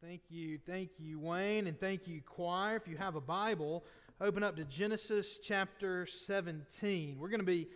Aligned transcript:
Thank 0.00 0.20
you. 0.30 0.60
Thank 0.64 0.90
you, 1.00 1.18
Wayne, 1.18 1.66
and 1.66 1.78
thank 1.78 2.06
you, 2.06 2.20
choir. 2.24 2.76
If 2.76 2.86
you 2.86 2.96
have 2.98 3.16
a 3.16 3.20
Bible, 3.20 3.82
open 4.20 4.44
up 4.44 4.54
to 4.54 4.64
Genesis 4.64 5.40
chapter 5.42 6.06
17. 6.06 7.16
We're 7.18 7.28
going 7.28 7.40
to 7.40 7.44
be 7.44 7.66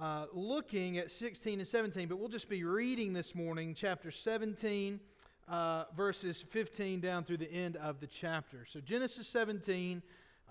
uh, 0.00 0.26
looking 0.32 0.98
at 0.98 1.08
16 1.08 1.60
and 1.60 1.68
17, 1.68 2.08
but 2.08 2.18
we'll 2.18 2.28
just 2.28 2.48
be 2.48 2.64
reading 2.64 3.12
this 3.12 3.32
morning 3.32 3.76
chapter 3.76 4.10
17, 4.10 4.98
uh, 5.46 5.84
verses 5.96 6.44
15 6.50 6.98
down 6.98 7.22
through 7.22 7.36
the 7.36 7.52
end 7.52 7.76
of 7.76 8.00
the 8.00 8.08
chapter. 8.08 8.66
So, 8.68 8.80
Genesis 8.80 9.28
17, 9.28 10.02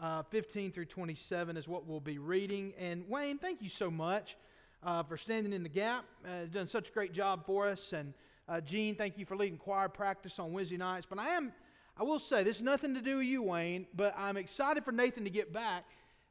uh, 0.01 0.23
15 0.23 0.71
through 0.71 0.85
27 0.85 1.57
is 1.57 1.67
what 1.67 1.85
we'll 1.85 1.99
be 1.99 2.19
reading. 2.19 2.71
And, 2.79 3.03
Wayne, 3.09 3.37
thank 3.37 3.61
you 3.61 3.69
so 3.69 3.91
much 3.91 4.37
uh, 4.81 5.03
for 5.03 5.17
standing 5.17 5.51
in 5.51 5.61
the 5.61 5.69
gap. 5.69 6.05
Uh, 6.25 6.45
done 6.49 6.67
such 6.67 6.87
a 6.87 6.91
great 6.93 7.11
job 7.11 7.45
for 7.45 7.67
us. 7.67 7.91
And, 7.91 8.13
uh, 8.47 8.61
Gene, 8.61 8.95
thank 8.95 9.17
you 9.17 9.25
for 9.25 9.35
leading 9.35 9.57
choir 9.57 9.89
practice 9.89 10.37
on 10.37 10.53
Wednesday 10.53 10.77
nights. 10.77 11.07
But 11.09 11.19
I 11.19 11.29
am, 11.29 11.51
I 11.97 12.03
will 12.03 12.19
say, 12.19 12.43
this 12.43 12.57
is 12.57 12.61
nothing 12.61 12.93
to 12.93 13.01
do 13.01 13.17
with 13.17 13.25
you, 13.25 13.41
Wayne, 13.41 13.87
but 13.95 14.13
I'm 14.17 14.37
excited 14.37 14.85
for 14.85 14.91
Nathan 14.91 15.23
to 15.23 15.29
get 15.29 15.51
back. 15.51 15.85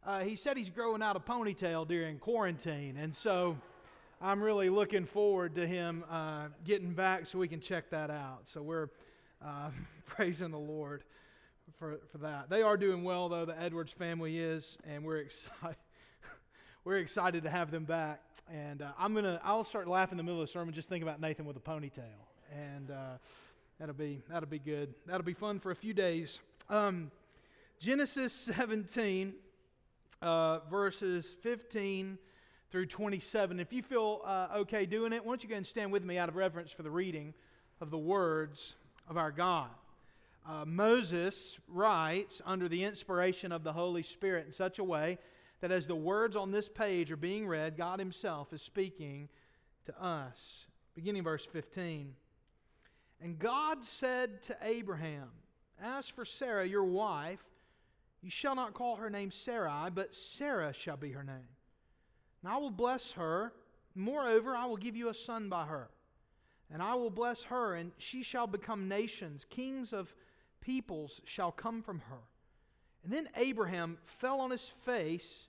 Uh, 0.06 0.20
he 0.20 0.36
said 0.36 0.56
he's 0.56 0.70
growing 0.70 1.02
out 1.02 1.16
a 1.16 1.20
ponytail 1.20 1.88
during 1.88 2.18
quarantine. 2.18 2.98
And 2.98 3.14
so 3.14 3.56
I'm 4.20 4.40
really 4.40 4.68
looking 4.68 5.06
forward 5.06 5.56
to 5.56 5.66
him 5.66 6.04
uh, 6.10 6.48
getting 6.64 6.92
back 6.92 7.26
so 7.26 7.38
we 7.38 7.48
can 7.48 7.60
check 7.60 7.90
that 7.90 8.10
out. 8.10 8.42
So 8.44 8.62
we're 8.62 8.90
uh, 9.44 9.70
praising 10.06 10.50
the 10.50 10.58
Lord 10.58 11.02
for, 11.78 11.98
for 12.12 12.18
that. 12.18 12.48
They 12.48 12.62
are 12.62 12.76
doing 12.76 13.02
well, 13.02 13.28
though, 13.28 13.44
the 13.44 13.60
Edwards 13.60 13.92
family 13.92 14.38
is, 14.38 14.78
and 14.86 15.04
we're 15.04 15.16
excited. 15.18 15.76
We're 16.84 16.96
excited 16.96 17.44
to 17.44 17.50
have 17.50 17.70
them 17.70 17.84
back. 17.84 18.20
And 18.52 18.82
uh, 18.82 18.90
I'm 18.98 19.14
gonna, 19.14 19.40
I'll 19.42 19.64
start 19.64 19.88
laughing 19.88 20.12
in 20.12 20.16
the 20.18 20.22
middle 20.22 20.40
of 20.42 20.46
the 20.46 20.52
sermon 20.52 20.74
just 20.74 20.88
thinking 20.88 21.08
about 21.08 21.20
Nathan 21.20 21.46
with 21.46 21.56
a 21.56 21.60
ponytail, 21.60 22.02
and 22.52 22.90
uh, 22.90 23.16
that'll 23.80 23.94
be 23.94 24.20
that'll 24.28 24.48
be 24.48 24.58
good. 24.58 24.94
That'll 25.06 25.22
be 25.22 25.32
fun 25.32 25.60
for 25.60 25.70
a 25.70 25.76
few 25.76 25.94
days. 25.94 26.40
Um, 26.68 27.10
Genesis 27.80 28.34
17, 28.34 29.32
uh, 30.20 30.58
verses 30.70 31.34
15 31.42 32.18
through 32.70 32.86
27. 32.86 33.60
If 33.60 33.72
you 33.72 33.82
feel 33.82 34.20
uh, 34.24 34.48
okay 34.56 34.84
doing 34.84 35.14
it, 35.14 35.24
why 35.24 35.30
don't 35.30 35.42
you 35.42 35.48
go 35.48 35.56
and 35.56 35.66
stand 35.66 35.90
with 35.90 36.04
me 36.04 36.18
out 36.18 36.28
of 36.28 36.36
reverence 36.36 36.70
for 36.70 36.82
the 36.82 36.90
reading 36.90 37.32
of 37.80 37.90
the 37.90 37.98
words 37.98 38.76
of 39.08 39.16
our 39.16 39.32
God. 39.32 39.70
Uh, 40.46 40.66
Moses 40.66 41.58
writes 41.66 42.42
under 42.44 42.68
the 42.68 42.84
inspiration 42.84 43.52
of 43.52 43.64
the 43.64 43.72
Holy 43.72 44.02
Spirit 44.02 44.44
in 44.44 44.52
such 44.52 44.78
a 44.78 44.84
way 44.84 45.18
that 45.64 45.72
as 45.72 45.86
the 45.86 45.96
words 45.96 46.36
on 46.36 46.50
this 46.50 46.68
page 46.68 47.10
are 47.10 47.16
being 47.16 47.46
read, 47.46 47.78
God 47.78 47.98
Himself 47.98 48.52
is 48.52 48.60
speaking 48.60 49.30
to 49.86 49.98
us. 49.98 50.66
Beginning 50.94 51.24
verse 51.24 51.46
15. 51.50 52.12
And 53.22 53.38
God 53.38 53.82
said 53.82 54.42
to 54.42 54.58
Abraham, 54.60 55.30
As 55.82 56.06
for 56.06 56.26
Sarah, 56.26 56.68
your 56.68 56.84
wife, 56.84 57.42
you 58.20 58.28
shall 58.28 58.54
not 58.54 58.74
call 58.74 58.96
her 58.96 59.08
name 59.08 59.30
Sarai, 59.30 59.88
but 59.88 60.14
Sarah 60.14 60.74
shall 60.74 60.98
be 60.98 61.12
her 61.12 61.24
name. 61.24 61.48
And 62.42 62.52
I 62.52 62.58
will 62.58 62.70
bless 62.70 63.12
her. 63.12 63.54
Moreover, 63.94 64.54
I 64.54 64.66
will 64.66 64.76
give 64.76 64.96
you 64.96 65.08
a 65.08 65.14
son 65.14 65.48
by 65.48 65.64
her. 65.64 65.88
And 66.70 66.82
I 66.82 66.92
will 66.92 67.08
bless 67.08 67.44
her, 67.44 67.74
and 67.74 67.92
she 67.96 68.22
shall 68.22 68.46
become 68.46 68.86
nations. 68.86 69.46
Kings 69.48 69.94
of 69.94 70.14
peoples 70.60 71.22
shall 71.24 71.52
come 71.52 71.80
from 71.80 72.00
her. 72.10 72.20
And 73.02 73.10
then 73.10 73.30
Abraham 73.34 73.96
fell 74.04 74.42
on 74.42 74.50
his 74.50 74.66
face 74.66 75.46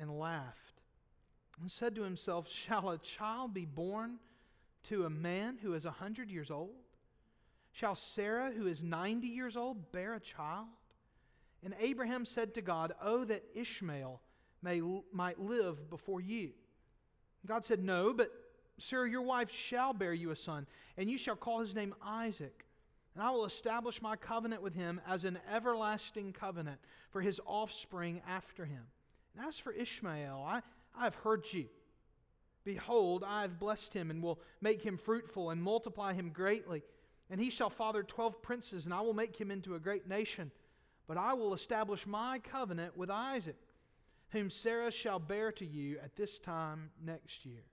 and 0.00 0.18
laughed 0.18 0.82
and 1.60 1.70
said 1.70 1.94
to 1.94 2.02
himself, 2.02 2.50
Shall 2.50 2.90
a 2.90 2.98
child 2.98 3.54
be 3.54 3.64
born 3.64 4.18
to 4.84 5.04
a 5.04 5.10
man 5.10 5.58
who 5.62 5.74
is 5.74 5.84
a 5.84 5.90
hundred 5.90 6.30
years 6.30 6.50
old? 6.50 6.74
Shall 7.72 7.94
Sarah, 7.94 8.52
who 8.52 8.66
is 8.66 8.82
ninety 8.82 9.28
years 9.28 9.56
old, 9.56 9.92
bear 9.92 10.14
a 10.14 10.20
child? 10.20 10.68
And 11.64 11.74
Abraham 11.80 12.24
said 12.24 12.54
to 12.54 12.62
God, 12.62 12.92
Oh, 13.02 13.24
that 13.24 13.42
Ishmael 13.54 14.20
may, 14.62 14.82
might 15.12 15.40
live 15.40 15.88
before 15.90 16.20
you. 16.20 16.50
God 17.46 17.64
said, 17.64 17.82
No, 17.82 18.12
but 18.12 18.30
Sarah, 18.78 19.08
your 19.08 19.22
wife 19.22 19.50
shall 19.50 19.92
bear 19.92 20.12
you 20.12 20.30
a 20.30 20.36
son, 20.36 20.66
and 20.96 21.10
you 21.10 21.18
shall 21.18 21.36
call 21.36 21.60
his 21.60 21.74
name 21.74 21.94
Isaac. 22.04 22.64
And 23.14 23.22
I 23.22 23.30
will 23.30 23.44
establish 23.44 24.02
my 24.02 24.16
covenant 24.16 24.60
with 24.60 24.74
him 24.74 25.00
as 25.06 25.24
an 25.24 25.38
everlasting 25.52 26.32
covenant 26.32 26.80
for 27.10 27.20
his 27.20 27.40
offspring 27.46 28.20
after 28.26 28.64
him. 28.64 28.82
And 29.36 29.46
as 29.46 29.58
for 29.58 29.72
Ishmael, 29.72 30.44
I, 30.46 30.62
I 30.96 31.04
have 31.04 31.16
heard 31.16 31.44
you. 31.52 31.66
Behold, 32.64 33.24
I 33.26 33.42
have 33.42 33.58
blessed 33.58 33.92
him 33.92 34.10
and 34.10 34.22
will 34.22 34.40
make 34.60 34.82
him 34.82 34.96
fruitful 34.96 35.50
and 35.50 35.62
multiply 35.62 36.12
him 36.14 36.30
greatly. 36.30 36.82
And 37.30 37.40
he 37.40 37.50
shall 37.50 37.70
father 37.70 38.02
twelve 38.02 38.42
princes, 38.42 38.84
and 38.84 38.94
I 38.94 39.00
will 39.00 39.14
make 39.14 39.36
him 39.36 39.50
into 39.50 39.74
a 39.74 39.80
great 39.80 40.08
nation. 40.08 40.50
But 41.06 41.18
I 41.18 41.34
will 41.34 41.52
establish 41.52 42.06
my 42.06 42.38
covenant 42.38 42.96
with 42.96 43.10
Isaac, 43.10 43.56
whom 44.30 44.50
Sarah 44.50 44.90
shall 44.90 45.18
bear 45.18 45.52
to 45.52 45.66
you 45.66 45.98
at 46.02 46.16
this 46.16 46.38
time 46.38 46.90
next 47.04 47.44
year. 47.44 47.64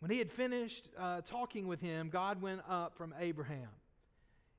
When 0.00 0.10
he 0.10 0.18
had 0.18 0.30
finished 0.30 0.88
uh, 0.98 1.20
talking 1.22 1.66
with 1.66 1.80
him, 1.80 2.08
God 2.08 2.42
went 2.42 2.62
up 2.68 2.96
from 2.96 3.14
Abraham. 3.18 3.68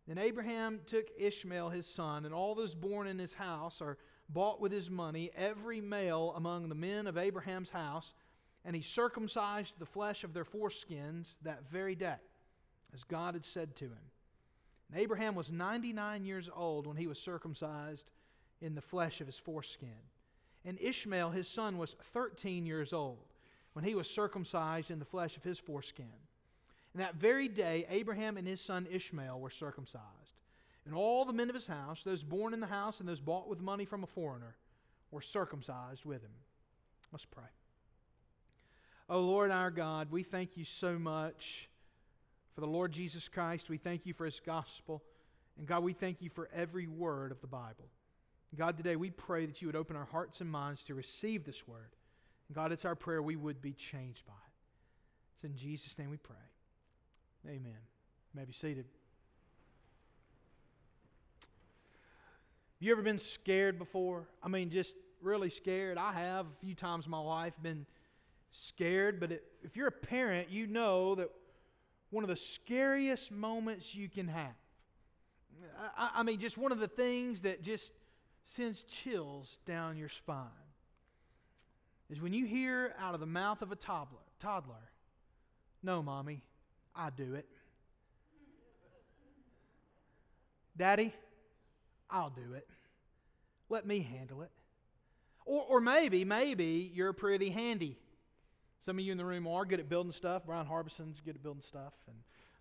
Then 0.08 0.18
Abraham 0.18 0.80
took 0.86 1.08
Ishmael 1.18 1.70
his 1.70 1.86
son, 1.86 2.24
and 2.24 2.34
all 2.34 2.56
those 2.56 2.74
born 2.74 3.08
in 3.08 3.20
his 3.20 3.34
house 3.34 3.82
are 3.82 3.98
bought 4.30 4.60
with 4.60 4.72
his 4.72 4.90
money, 4.90 5.32
every 5.36 5.82
male 5.82 6.34
among 6.36 6.70
the 6.70 6.76
men 6.76 7.08
of 7.08 7.18
Abraham's 7.18 7.70
house, 7.70 8.14
and 8.66 8.76
he 8.76 8.82
circumcised 8.82 9.76
the 9.80 9.86
flesh 9.86 10.24
of 10.24 10.34
their 10.34 10.44
foreskins 10.44 11.36
that 11.44 11.70
very 11.70 11.96
day, 11.96 12.18
as 12.94 13.04
God 13.04 13.34
had 13.34 13.46
said 13.46 13.76
to 13.78 13.86
him. 13.86 14.12
And 14.92 15.00
Abraham 15.00 15.36
was 15.36 15.52
99 15.52 16.26
years 16.26 16.50
old 16.54 16.88
when 16.88 16.98
he 16.98 17.08
was 17.08 17.20
circumcised 17.20 18.12
in 18.62 18.76
the 18.76 18.82
flesh 18.82 19.22
of 19.22 19.28
his 19.28 19.38
foreskin. 19.38 19.90
And 20.66 20.80
Ishmael, 20.82 21.32
his 21.32 21.48
son, 21.48 21.78
was 21.78 21.96
13 22.14 22.66
years 22.66 22.92
old 22.92 23.26
when 23.74 23.86
he 23.86 23.96
was 23.96 24.10
circumcised 24.10 24.92
in 24.92 25.00
the 25.00 25.06
flesh 25.06 25.38
of 25.38 25.44
his 25.44 25.60
foreskin. 25.60 26.06
And 26.94 27.02
that 27.02 27.16
very 27.16 27.48
day, 27.48 27.86
Abraham 27.90 28.38
and 28.38 28.48
his 28.48 28.60
son 28.60 28.88
Ishmael 28.92 29.40
were 29.40 29.50
circumcised. 29.50 30.04
And 30.88 30.96
all 30.96 31.26
the 31.26 31.34
men 31.34 31.50
of 31.50 31.56
his 31.56 31.68
house, 31.68 32.02
those 32.02 32.24
born 32.24 32.54
in 32.54 32.62
the 32.62 32.66
house 32.66 33.02
and 33.02 33.10
those 33.10 33.20
bought 33.20 33.50
with 33.50 33.60
money 33.60 33.84
from 33.84 34.04
a 34.04 34.08
foreigner, 34.08 34.56
were 35.12 35.22
circumcised 35.22 36.06
with 36.06 36.22
him. 36.22 36.32
Let's 37.12 37.26
pray. 37.26 37.44
Oh 39.10 39.20
Lord 39.20 39.52
our 39.52 39.70
God, 39.70 40.08
we 40.12 40.24
thank 40.24 40.56
you 40.56 40.64
so 40.64 40.98
much 40.98 41.68
for 42.56 42.62
the 42.62 42.68
Lord 42.68 42.94
Jesus 42.94 43.28
Christ. 43.28 43.70
We 43.70 43.78
thank 43.78 44.06
you 44.06 44.14
for 44.14 44.24
his 44.24 44.40
gospel. 44.40 45.04
And 45.58 45.68
God, 45.68 45.84
we 45.84 45.92
thank 45.92 46.22
you 46.22 46.30
for 46.30 46.48
every 46.56 46.88
word 46.88 47.34
of 47.34 47.42
the 47.42 47.48
Bible. 47.48 47.90
God, 48.58 48.78
today 48.78 48.96
we 48.96 49.10
pray 49.10 49.46
that 49.46 49.62
you 49.62 49.68
would 49.68 49.76
open 49.76 49.98
our 49.98 50.06
hearts 50.06 50.40
and 50.40 50.50
minds 50.50 50.84
to 50.84 50.96
receive 50.96 51.44
this 51.44 51.68
word. 51.68 51.96
And 52.48 52.56
God, 52.56 52.72
it's 52.72 52.86
our 52.86 52.96
prayer 52.96 53.22
we 53.22 53.36
would 53.36 53.62
be 53.62 53.74
changed 53.74 54.26
by 54.26 54.34
it. 54.34 54.54
It's 55.36 55.44
in 55.44 55.58
Jesus' 55.58 56.00
name 56.00 56.10
we 56.10 56.18
pray. 56.18 56.36
Amen. 57.46 57.78
You 58.34 58.40
may 58.40 58.46
be 58.46 58.54
seated. 58.54 58.86
You 62.80 62.92
ever 62.92 63.02
been 63.02 63.20
scared 63.20 63.80
before? 63.80 64.28
I 64.44 64.48
mean, 64.48 64.70
just 64.70 64.96
really 65.22 65.50
scared. 65.50 65.98
I 65.98 66.14
have 66.14 66.46
a 66.46 66.66
few 66.66 66.76
times 66.76 67.06
in 67.06 67.12
my 67.12 67.20
life 67.20 67.54
been 67.62 67.86
scared, 68.52 69.20
but 69.20 69.32
it, 69.32 69.44
if 69.64 69.76
you're 69.76 69.88
a 69.88 69.92
parent, 69.92 70.50
you 70.50 70.68
know 70.68 71.16
that 71.16 71.30
one 72.12 72.24
of 72.24 72.30
the 72.30 72.36
scariest 72.36 73.32
moments 73.32 73.96
you 73.96 74.10
can 74.10 74.28
have. 74.28 74.56
I, 75.98 76.12
I 76.16 76.24
mean, 76.24 76.40
just 76.40 76.58
one 76.58 76.72
of 76.72 76.80
the 76.80 76.88
things 76.88 77.42
that 77.42 77.64
just 77.64 77.92
sends 78.46 78.84
chills 78.84 79.58
down 79.66 79.98
your 79.98 80.10
spine 80.10 80.46
is 82.10 82.22
when 82.22 82.34
you 82.34 82.46
hear 82.46 82.94
out 83.00 83.14
of 83.14 83.20
the 83.20 83.26
mouth 83.26 83.62
of 83.62 83.72
a 83.72 83.76
toddler, 83.76 84.20
toddler, 84.40 84.76
no, 85.84 86.02
mommy, 86.02 86.42
I 86.96 87.10
do 87.10 87.34
it. 87.34 87.46
Daddy, 90.78 91.14
I'll 92.10 92.30
do 92.30 92.54
it. 92.54 92.68
Let 93.70 93.86
me 93.86 94.00
handle 94.00 94.42
it. 94.42 94.52
Or, 95.46 95.64
or 95.70 95.82
maybe, 95.82 96.26
maybe 96.26 96.92
you're 96.94 97.14
pretty 97.14 97.50
handy. 97.50 97.98
Some 98.80 99.00
of 99.00 99.06
you 99.06 99.12
in 99.12 99.18
the 99.18 99.26
room 99.26 99.48
are 99.48 99.66
good 99.66 99.80
at 99.80 99.90
building 99.90 100.12
stuff. 100.12 100.44
Brian 100.46 100.66
Harbison's 100.66 101.20
good 101.20 101.36
at 101.36 101.44
building 101.44 101.64
stuff, 101.64 101.94
and 102.08 102.16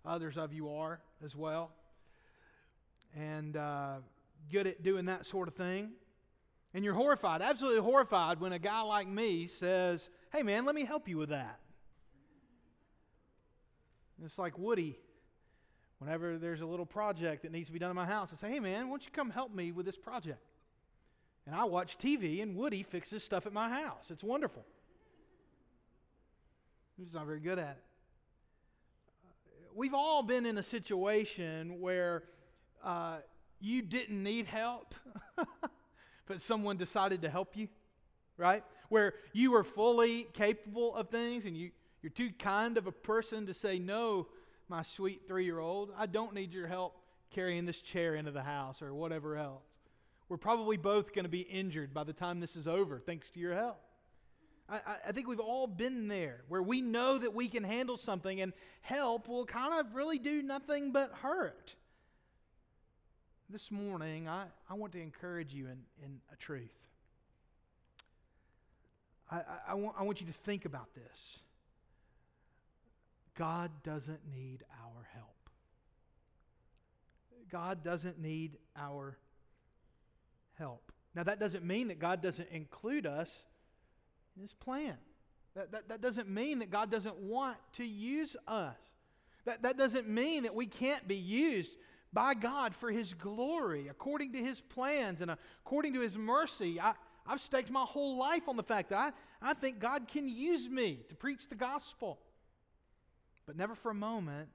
others 0.05 0.37
of 0.37 0.53
you 0.53 0.69
are 0.69 0.99
as 1.23 1.35
well. 1.35 1.71
And 3.15 3.55
uh, 3.55 3.97
good 4.51 4.67
at 4.67 4.83
doing 4.83 5.05
that 5.05 5.25
sort 5.25 5.47
of 5.47 5.55
thing. 5.55 5.91
And 6.73 6.83
you're 6.83 6.93
horrified, 6.93 7.41
absolutely 7.41 7.81
horrified, 7.81 8.39
when 8.39 8.51
a 8.51 8.59
guy 8.59 8.81
like 8.81 9.07
me 9.07 9.47
says, 9.47 10.09
Hey, 10.31 10.43
man, 10.43 10.65
let 10.65 10.75
me 10.75 10.85
help 10.85 11.07
you 11.07 11.17
with 11.17 11.29
that. 11.29 11.59
It's 14.23 14.37
like 14.37 14.57
Woody. 14.57 14.97
Whenever 15.99 16.37
there's 16.37 16.61
a 16.61 16.65
little 16.65 16.85
project 16.85 17.41
that 17.43 17.51
needs 17.51 17.67
to 17.67 17.73
be 17.73 17.79
done 17.79 17.89
in 17.89 17.95
my 17.95 18.05
house, 18.05 18.29
I 18.31 18.35
say, 18.37 18.51
hey 18.51 18.59
man, 18.59 18.87
why 18.87 18.91
don't 18.91 19.05
you 19.05 19.11
come 19.11 19.29
help 19.29 19.53
me 19.53 19.71
with 19.71 19.85
this 19.85 19.97
project? 19.97 20.39
And 21.45 21.55
I 21.55 21.63
watch 21.63 21.97
TV 21.97 22.43
and 22.43 22.55
Woody 22.55 22.83
fixes 22.83 23.23
stuff 23.23 23.45
at 23.45 23.53
my 23.53 23.69
house. 23.69 24.11
It's 24.11 24.23
wonderful. 24.23 24.65
He's 26.97 27.13
not 27.13 27.25
very 27.25 27.39
good 27.39 27.57
at 27.57 27.77
it. 27.77 27.83
we've 29.75 29.93
all 29.93 30.23
been 30.23 30.45
in 30.45 30.57
a 30.57 30.63
situation 30.63 31.79
where 31.79 32.23
uh, 32.83 33.17
you 33.59 33.81
didn't 33.81 34.21
need 34.21 34.45
help, 34.45 34.93
but 36.25 36.41
someone 36.41 36.77
decided 36.77 37.21
to 37.21 37.29
help 37.29 37.55
you, 37.55 37.67
right? 38.35 38.63
Where 38.89 39.13
you 39.33 39.51
were 39.51 39.63
fully 39.63 40.27
capable 40.33 40.95
of 40.95 41.09
things 41.09 41.45
and 41.45 41.55
you, 41.55 41.71
you're 42.01 42.09
too 42.09 42.31
kind 42.37 42.77
of 42.77 42.87
a 42.87 42.91
person 42.91 43.45
to 43.47 43.53
say, 43.53 43.79
No, 43.79 44.27
my 44.69 44.83
sweet 44.83 45.27
three 45.27 45.45
year 45.45 45.59
old, 45.59 45.91
I 45.97 46.05
don't 46.05 46.33
need 46.33 46.53
your 46.53 46.67
help 46.67 46.95
carrying 47.31 47.65
this 47.65 47.79
chair 47.79 48.15
into 48.15 48.31
the 48.31 48.43
house 48.43 48.81
or 48.81 48.93
whatever 48.93 49.37
else. 49.37 49.65
We're 50.29 50.37
probably 50.37 50.77
both 50.77 51.13
going 51.13 51.25
to 51.25 51.29
be 51.29 51.41
injured 51.41 51.93
by 51.93 52.03
the 52.03 52.13
time 52.13 52.39
this 52.39 52.55
is 52.55 52.67
over, 52.67 52.99
thanks 52.99 53.29
to 53.31 53.39
your 53.39 53.53
help. 53.53 53.79
I, 54.69 54.81
I, 55.07 55.11
think 55.13 55.29
we've 55.29 55.39
all 55.39 55.65
been 55.65 56.09
there 56.09 56.41
where 56.49 56.61
we 56.61 56.81
know 56.81 57.17
that 57.17 57.33
we 57.33 57.47
can 57.47 57.63
handle 57.63 57.97
something 57.97 58.41
and 58.41 58.51
help 58.81 59.29
will 59.29 59.45
kind 59.45 59.79
of 59.79 59.95
really 59.95 60.19
do 60.19 60.41
nothing 60.41 60.91
but 60.91 61.13
hurt. 61.21 61.73
This 63.49 63.71
morning, 63.71 64.27
I, 64.27 64.47
I 64.69 64.73
want 64.73 64.91
to 64.91 65.01
encourage 65.01 65.53
you 65.53 65.67
in, 65.67 65.79
in 66.03 66.19
a 66.33 66.35
truth. 66.35 66.75
I, 69.31 69.37
I, 69.37 69.41
I, 69.69 69.73
want, 69.75 69.95
I 69.97 70.03
want 70.03 70.19
you 70.19 70.27
to 70.27 70.33
think 70.33 70.65
about 70.65 70.93
this. 70.93 71.39
God 73.37 73.71
doesn't 73.83 74.19
need 74.33 74.63
our 74.83 75.07
help. 75.13 75.49
God 77.49 77.83
doesn't 77.83 78.19
need 78.19 78.57
our 78.75 79.17
help. 80.57 80.91
Now, 81.15 81.23
that 81.23 81.39
doesn't 81.39 81.63
mean 81.63 81.87
that 81.87 81.99
God 81.99 82.21
doesn't 82.21 82.49
include 82.49 83.05
us 83.05 83.45
in 84.35 84.41
His 84.41 84.53
plan. 84.53 84.95
That, 85.55 85.71
that, 85.71 85.89
that 85.89 86.01
doesn't 86.01 86.29
mean 86.29 86.59
that 86.59 86.69
God 86.69 86.91
doesn't 86.91 87.17
want 87.17 87.57
to 87.73 87.85
use 87.85 88.35
us. 88.47 88.77
That, 89.45 89.63
that 89.63 89.77
doesn't 89.77 90.07
mean 90.07 90.43
that 90.43 90.53
we 90.53 90.65
can't 90.65 91.07
be 91.07 91.15
used 91.15 91.77
by 92.11 92.33
God 92.33 92.75
for 92.75 92.91
His 92.91 93.13
glory, 93.13 93.87
according 93.87 94.33
to 94.33 94.39
His 94.39 94.61
plans 94.61 95.21
and 95.21 95.31
according 95.63 95.93
to 95.93 96.01
His 96.01 96.17
mercy. 96.17 96.79
I, 96.79 96.93
I've 97.25 97.41
staked 97.41 97.69
my 97.69 97.83
whole 97.83 98.17
life 98.17 98.47
on 98.47 98.55
the 98.57 98.63
fact 98.63 98.89
that 98.89 99.13
I, 99.41 99.51
I 99.51 99.53
think 99.53 99.79
God 99.79 100.07
can 100.07 100.27
use 100.27 100.69
me 100.69 100.99
to 101.09 101.15
preach 101.15 101.49
the 101.49 101.55
gospel. 101.55 102.19
But 103.47 103.55
never 103.55 103.73
for 103.73 103.89
a 103.89 103.95
moment, 103.95 104.49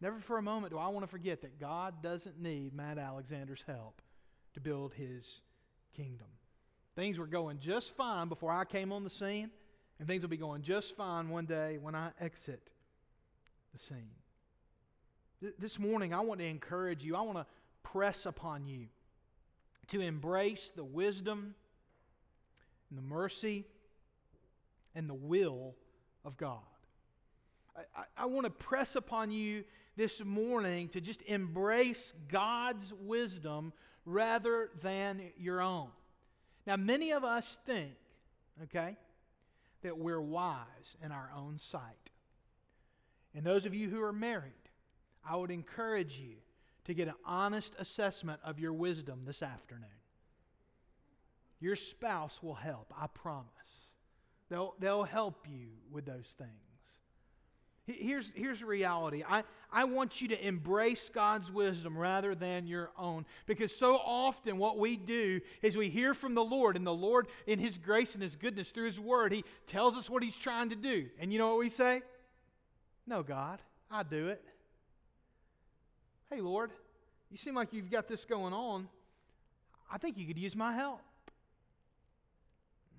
never 0.00 0.18
for 0.18 0.36
a 0.36 0.42
moment 0.42 0.72
do 0.72 0.78
I 0.78 0.88
want 0.88 1.04
to 1.04 1.10
forget 1.10 1.40
that 1.42 1.58
God 1.58 2.02
doesn't 2.02 2.38
need 2.38 2.74
Matt 2.74 2.98
Alexander's 2.98 3.64
help 3.66 4.02
to 4.54 4.60
build 4.60 4.92
his 4.92 5.40
kingdom. 5.96 6.26
Things 6.96 7.16
were 7.18 7.26
going 7.26 7.60
just 7.60 7.94
fine 7.96 8.28
before 8.28 8.50
I 8.50 8.64
came 8.64 8.92
on 8.92 9.04
the 9.04 9.10
scene, 9.10 9.50
and 9.98 10.08
things 10.08 10.22
will 10.22 10.28
be 10.28 10.36
going 10.36 10.62
just 10.62 10.96
fine 10.96 11.28
one 11.28 11.46
day 11.46 11.78
when 11.80 11.94
I 11.94 12.10
exit 12.20 12.70
the 13.72 13.78
scene. 13.78 14.10
This 15.58 15.78
morning, 15.78 16.12
I 16.12 16.20
want 16.20 16.40
to 16.40 16.46
encourage 16.46 17.04
you, 17.04 17.14
I 17.14 17.20
want 17.20 17.38
to 17.38 17.46
press 17.82 18.26
upon 18.26 18.66
you 18.66 18.86
to 19.88 20.00
embrace 20.00 20.72
the 20.74 20.84
wisdom 20.84 21.54
and 22.90 22.98
the 22.98 23.02
mercy 23.02 23.64
and 24.94 25.08
the 25.08 25.14
will 25.14 25.76
of 26.24 26.36
God. 26.36 26.62
I, 27.76 28.04
I, 28.16 28.26
want 28.26 28.44
to 28.44 28.50
press 28.50 28.96
upon 28.96 29.30
you 29.30 29.64
this 29.96 30.24
morning 30.24 30.88
to 30.88 31.00
just 31.00 31.22
embrace 31.22 32.12
God's 32.28 32.92
wisdom 33.02 33.72
rather 34.04 34.70
than 34.82 35.20
your 35.36 35.60
own. 35.60 35.88
Now, 36.66 36.76
many 36.76 37.12
of 37.12 37.24
us 37.24 37.58
think, 37.66 37.94
okay, 38.64 38.96
that 39.82 39.98
we're 39.98 40.20
wise 40.20 40.96
in 41.04 41.12
our 41.12 41.30
own 41.36 41.58
sight. 41.58 42.10
And 43.34 43.44
those 43.44 43.66
of 43.66 43.74
you 43.74 43.88
who 43.88 44.02
are 44.02 44.12
married, 44.12 44.52
I 45.28 45.36
would 45.36 45.50
encourage 45.50 46.18
you 46.18 46.36
to 46.86 46.94
get 46.94 47.08
an 47.08 47.14
honest 47.24 47.74
assessment 47.78 48.40
of 48.44 48.58
your 48.58 48.72
wisdom 48.72 49.22
this 49.26 49.42
afternoon. 49.42 49.88
Your 51.60 51.76
spouse 51.76 52.42
will 52.42 52.54
help, 52.54 52.92
I 52.98 53.06
promise. 53.08 53.50
They'll, 54.48 54.74
they'll 54.78 55.04
help 55.04 55.46
you 55.48 55.68
with 55.90 56.06
those 56.06 56.34
things. 56.38 56.65
Here's, 57.86 58.32
here's 58.34 58.58
the 58.58 58.66
reality. 58.66 59.22
I, 59.28 59.44
I 59.70 59.84
want 59.84 60.20
you 60.20 60.26
to 60.28 60.46
embrace 60.46 61.08
God's 61.08 61.52
wisdom 61.52 61.96
rather 61.96 62.34
than 62.34 62.66
your 62.66 62.90
own. 62.98 63.24
Because 63.46 63.74
so 63.74 63.94
often 63.94 64.58
what 64.58 64.76
we 64.76 64.96
do 64.96 65.40
is 65.62 65.76
we 65.76 65.88
hear 65.88 66.12
from 66.12 66.34
the 66.34 66.44
Lord, 66.44 66.76
and 66.76 66.84
the 66.84 66.92
Lord, 66.92 67.28
in 67.46 67.60
His 67.60 67.78
grace 67.78 68.14
and 68.14 68.22
His 68.22 68.34
goodness 68.34 68.70
through 68.70 68.86
His 68.86 68.98
Word, 68.98 69.32
He 69.32 69.44
tells 69.68 69.96
us 69.96 70.10
what 70.10 70.24
He's 70.24 70.36
trying 70.36 70.70
to 70.70 70.76
do. 70.76 71.06
And 71.20 71.32
you 71.32 71.38
know 71.38 71.48
what 71.48 71.58
we 71.60 71.68
say? 71.68 72.02
No, 73.06 73.22
God, 73.22 73.62
I 73.88 74.02
do 74.02 74.28
it. 74.28 74.42
Hey, 76.28 76.40
Lord, 76.40 76.72
you 77.30 77.36
seem 77.36 77.54
like 77.54 77.72
you've 77.72 77.90
got 77.90 78.08
this 78.08 78.24
going 78.24 78.52
on. 78.52 78.88
I 79.92 79.98
think 79.98 80.18
you 80.18 80.26
could 80.26 80.38
use 80.38 80.56
my 80.56 80.72
help. 80.72 81.02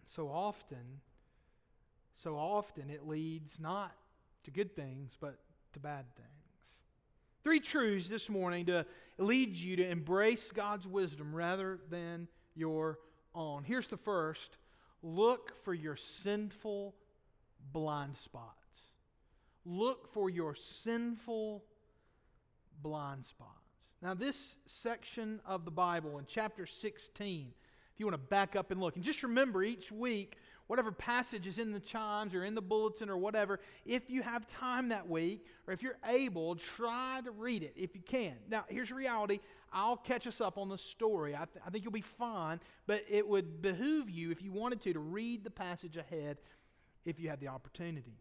So 0.05 0.29
often, 0.29 1.01
so 2.13 2.37
often 2.37 2.89
it 2.89 3.05
leads 3.05 3.59
not 3.59 3.91
to 4.47 4.51
good 4.51 4.77
things, 4.77 5.11
but 5.19 5.37
to 5.73 5.79
bad 5.79 6.05
things. 6.15 6.29
Three 7.43 7.59
truths 7.59 8.07
this 8.07 8.29
morning 8.29 8.67
to 8.67 8.85
lead 9.17 9.57
you 9.57 9.75
to 9.75 9.85
embrace 9.85 10.51
God's 10.53 10.87
wisdom 10.87 11.35
rather 11.35 11.81
than 11.89 12.29
your 12.55 12.97
own. 13.35 13.65
Here's 13.65 13.89
the 13.89 13.97
first 13.97 14.55
look 15.03 15.51
for 15.65 15.73
your 15.73 15.97
sinful 15.97 16.95
blind 17.73 18.15
spots. 18.15 18.79
Look 19.65 20.13
for 20.13 20.29
your 20.29 20.55
sinful 20.55 21.65
blind 22.81 23.25
spots. 23.25 23.51
Now, 24.01 24.13
this 24.13 24.55
section 24.65 25.41
of 25.45 25.65
the 25.65 25.71
Bible 25.71 26.19
in 26.19 26.25
chapter 26.25 26.65
16, 26.65 27.51
if 27.93 27.99
you 27.99 28.05
want 28.05 28.13
to 28.13 28.29
back 28.29 28.55
up 28.55 28.71
and 28.71 28.79
look, 28.79 28.95
and 28.95 29.03
just 29.03 29.23
remember 29.23 29.61
each 29.61 29.91
week 29.91 30.37
whatever 30.67 30.91
passage 30.91 31.47
is 31.47 31.57
in 31.57 31.71
the 31.71 31.79
chimes 31.79 32.35
or 32.35 32.43
in 32.43 32.53
the 32.53 32.61
bulletin 32.61 33.09
or 33.09 33.17
whatever, 33.17 33.59
if 33.85 34.09
you 34.09 34.21
have 34.21 34.47
time 34.47 34.89
that 34.89 35.09
week 35.09 35.45
or 35.65 35.73
if 35.73 35.81
you're 35.81 35.97
able, 36.07 36.55
try 36.55 37.21
to 37.23 37.31
read 37.31 37.63
it 37.63 37.73
if 37.75 37.95
you 37.95 38.01
can. 38.01 38.35
Now, 38.49 38.65
here's 38.69 38.91
reality 38.91 39.39
I'll 39.73 39.97
catch 39.97 40.27
us 40.27 40.39
up 40.39 40.57
on 40.57 40.69
the 40.69 40.77
story. 40.77 41.35
I, 41.35 41.45
th- 41.45 41.63
I 41.65 41.69
think 41.69 41.83
you'll 41.83 41.91
be 41.91 42.01
fine, 42.01 42.61
but 42.85 43.03
it 43.09 43.27
would 43.27 43.61
behoove 43.61 44.09
you, 44.09 44.31
if 44.31 44.41
you 44.41 44.51
wanted 44.51 44.81
to, 44.81 44.93
to 44.93 44.99
read 44.99 45.43
the 45.43 45.49
passage 45.49 45.97
ahead 45.97 46.37
if 47.05 47.19
you 47.19 47.29
had 47.29 47.41
the 47.41 47.49
opportunity. 47.49 48.17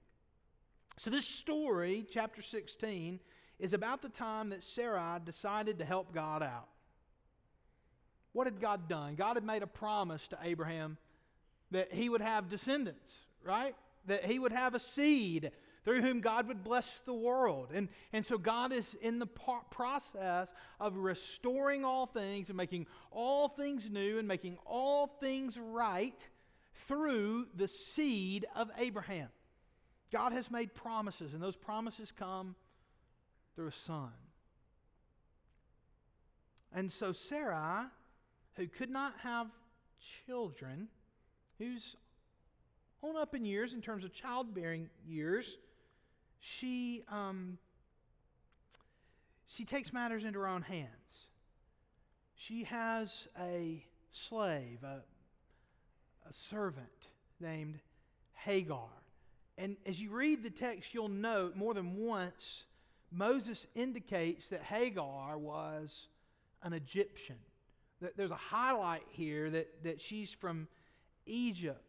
So, 0.98 1.10
this 1.10 1.26
story, 1.26 2.06
chapter 2.10 2.42
16, 2.42 3.20
is 3.58 3.72
about 3.72 4.02
the 4.02 4.08
time 4.08 4.50
that 4.50 4.64
Sarai 4.64 5.20
decided 5.24 5.78
to 5.78 5.84
help 5.84 6.12
God 6.12 6.42
out. 6.42 6.68
What 8.32 8.46
had 8.46 8.60
God 8.60 8.88
done? 8.88 9.14
God 9.14 9.36
had 9.36 9.44
made 9.44 9.62
a 9.62 9.66
promise 9.66 10.26
to 10.28 10.38
Abraham 10.42 10.98
that 11.70 11.92
he 11.92 12.08
would 12.08 12.20
have 12.20 12.48
descendants, 12.48 13.12
right? 13.42 13.74
That 14.06 14.24
he 14.24 14.38
would 14.38 14.52
have 14.52 14.74
a 14.74 14.78
seed 14.78 15.50
through 15.84 16.02
whom 16.02 16.20
God 16.20 16.48
would 16.48 16.64
bless 16.64 17.00
the 17.00 17.14
world. 17.14 17.68
And, 17.72 17.88
and 18.12 18.26
so 18.26 18.38
God 18.38 18.72
is 18.72 18.96
in 19.00 19.20
the 19.20 19.26
process 19.70 20.48
of 20.80 20.96
restoring 20.96 21.84
all 21.84 22.06
things 22.06 22.48
and 22.48 22.56
making 22.56 22.86
all 23.12 23.48
things 23.48 23.88
new 23.88 24.18
and 24.18 24.26
making 24.26 24.58
all 24.66 25.06
things 25.20 25.56
right 25.56 26.28
through 26.88 27.46
the 27.54 27.68
seed 27.68 28.46
of 28.56 28.68
Abraham. 28.78 29.28
God 30.12 30.32
has 30.32 30.50
made 30.50 30.74
promises, 30.74 31.34
and 31.34 31.42
those 31.42 31.56
promises 31.56 32.12
come 32.12 32.56
through 33.54 33.68
a 33.68 33.72
son. 33.72 34.10
And 36.72 36.90
so 36.92 37.12
Sarah, 37.12 37.90
who 38.56 38.66
could 38.66 38.90
not 38.90 39.14
have 39.22 39.48
children, 40.26 40.88
who's 41.58 41.96
on 43.02 43.16
up 43.16 43.34
in 43.34 43.44
years 43.44 43.72
in 43.72 43.80
terms 43.80 44.04
of 44.04 44.12
childbearing 44.12 44.88
years, 45.06 45.58
she, 46.40 47.02
um, 47.10 47.58
she 49.46 49.64
takes 49.64 49.92
matters 49.92 50.24
into 50.24 50.38
her 50.38 50.46
own 50.46 50.62
hands. 50.62 51.30
She 52.34 52.64
has 52.64 53.28
a 53.40 53.84
slave, 54.12 54.82
a, 54.82 55.02
a 56.28 56.32
servant 56.32 57.10
named 57.40 57.80
Hagar. 58.34 58.88
And 59.58 59.76
as 59.86 60.00
you 60.00 60.10
read 60.10 60.42
the 60.42 60.50
text, 60.50 60.92
you'll 60.92 61.08
note 61.08 61.56
more 61.56 61.74
than 61.74 61.96
once 61.96 62.64
Moses 63.10 63.66
indicates 63.74 64.50
that 64.50 64.62
Hagar 64.62 65.38
was 65.38 66.08
an 66.62 66.72
Egyptian. 66.72 67.36
There's 68.16 68.30
a 68.30 68.36
highlight 68.36 69.04
here 69.10 69.48
that, 69.50 69.82
that 69.84 70.02
she's 70.02 70.30
from 70.30 70.68
Egypt. 71.26 71.82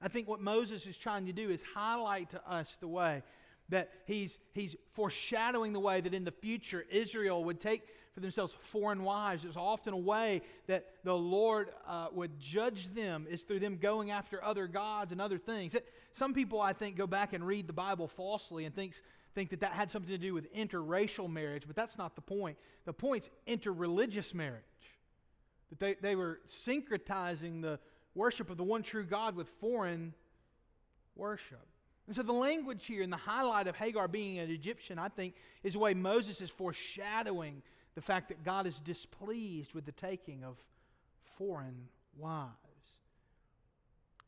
I 0.00 0.08
think 0.08 0.28
what 0.28 0.40
Moses 0.40 0.86
is 0.86 0.96
trying 0.96 1.26
to 1.26 1.32
do 1.32 1.50
is 1.50 1.62
highlight 1.74 2.30
to 2.30 2.50
us 2.50 2.76
the 2.80 2.88
way 2.88 3.22
that 3.70 3.90
he's, 4.06 4.38
he's 4.54 4.76
foreshadowing 4.92 5.72
the 5.72 5.80
way 5.80 6.00
that 6.00 6.14
in 6.14 6.24
the 6.24 6.32
future 6.32 6.84
Israel 6.90 7.44
would 7.44 7.60
take 7.60 7.82
for 8.14 8.20
themselves 8.20 8.54
foreign 8.60 9.02
wives. 9.02 9.44
It's 9.44 9.56
often 9.56 9.92
a 9.92 9.98
way 9.98 10.42
that 10.66 10.86
the 11.04 11.14
Lord 11.14 11.68
uh, 11.86 12.08
would 12.12 12.38
judge 12.40 12.88
them 12.94 13.26
is 13.28 13.42
through 13.42 13.60
them 13.60 13.76
going 13.76 14.10
after 14.10 14.42
other 14.42 14.66
gods 14.66 15.12
and 15.12 15.20
other 15.20 15.38
things. 15.38 15.74
It, 15.74 15.86
some 16.14 16.32
people, 16.32 16.60
I 16.60 16.72
think, 16.72 16.96
go 16.96 17.06
back 17.06 17.32
and 17.32 17.46
read 17.46 17.66
the 17.66 17.72
Bible 17.72 18.08
falsely 18.08 18.64
and 18.64 18.74
thinks, 18.74 19.02
think 19.34 19.50
that 19.50 19.60
that 19.60 19.72
had 19.72 19.90
something 19.90 20.10
to 20.10 20.18
do 20.18 20.34
with 20.34 20.52
interracial 20.54 21.30
marriage, 21.30 21.64
but 21.66 21.76
that's 21.76 21.98
not 21.98 22.14
the 22.14 22.22
point. 22.22 22.56
The 22.86 22.92
point's 22.92 23.28
interreligious 23.46 24.34
marriage. 24.34 24.62
That 25.70 25.78
they, 25.78 25.94
they 26.00 26.16
were 26.16 26.40
syncretizing 26.66 27.60
the 27.60 27.78
worship 28.14 28.50
of 28.50 28.56
the 28.56 28.64
one 28.64 28.82
true 28.82 29.04
God 29.04 29.36
with 29.36 29.48
foreign 29.60 30.14
worship. 31.14 31.66
And 32.06 32.16
so 32.16 32.22
the 32.22 32.32
language 32.32 32.86
here 32.86 33.02
and 33.02 33.12
the 33.12 33.18
highlight 33.18 33.66
of 33.66 33.76
Hagar 33.76 34.08
being 34.08 34.38
an 34.38 34.50
Egyptian, 34.50 34.98
I 34.98 35.08
think, 35.08 35.34
is 35.62 35.74
the 35.74 35.78
way 35.78 35.92
Moses 35.92 36.40
is 36.40 36.50
foreshadowing 36.50 37.62
the 37.94 38.00
fact 38.00 38.28
that 38.28 38.44
God 38.44 38.66
is 38.66 38.80
displeased 38.80 39.74
with 39.74 39.84
the 39.84 39.92
taking 39.92 40.42
of 40.42 40.56
foreign 41.36 41.88
wives. 42.16 42.54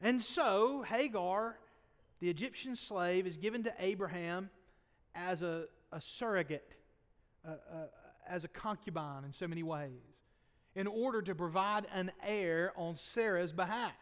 And 0.02 0.20
so 0.20 0.82
Hagar, 0.82 1.58
the 2.20 2.28
Egyptian 2.28 2.76
slave, 2.76 3.26
is 3.26 3.36
given 3.36 3.62
to 3.64 3.72
Abraham 3.78 4.50
as 5.14 5.42
a, 5.42 5.64
a 5.92 6.00
surrogate, 6.00 6.74
as 8.28 8.44
a 8.44 8.48
concubine 8.48 9.24
in 9.24 9.32
so 9.32 9.48
many 9.48 9.62
ways, 9.62 9.90
in 10.74 10.86
order 10.86 11.22
to 11.22 11.34
provide 11.34 11.86
an 11.92 12.12
heir 12.22 12.72
on 12.76 12.96
Sarah's 12.96 13.52
behalf. 13.52 13.92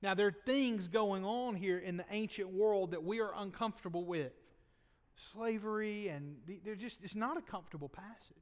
Now, 0.00 0.14
there 0.14 0.28
are 0.28 0.36
things 0.46 0.88
going 0.88 1.24
on 1.24 1.56
here 1.56 1.78
in 1.78 1.96
the 1.96 2.04
ancient 2.10 2.52
world 2.52 2.92
that 2.92 3.02
we 3.02 3.20
are 3.20 3.32
uncomfortable 3.36 4.04
with. 4.04 4.32
Slavery, 5.32 6.08
and 6.08 6.36
they're 6.64 6.76
just, 6.76 7.02
it's 7.02 7.16
not 7.16 7.36
a 7.36 7.42
comfortable 7.42 7.88
passage. 7.88 8.36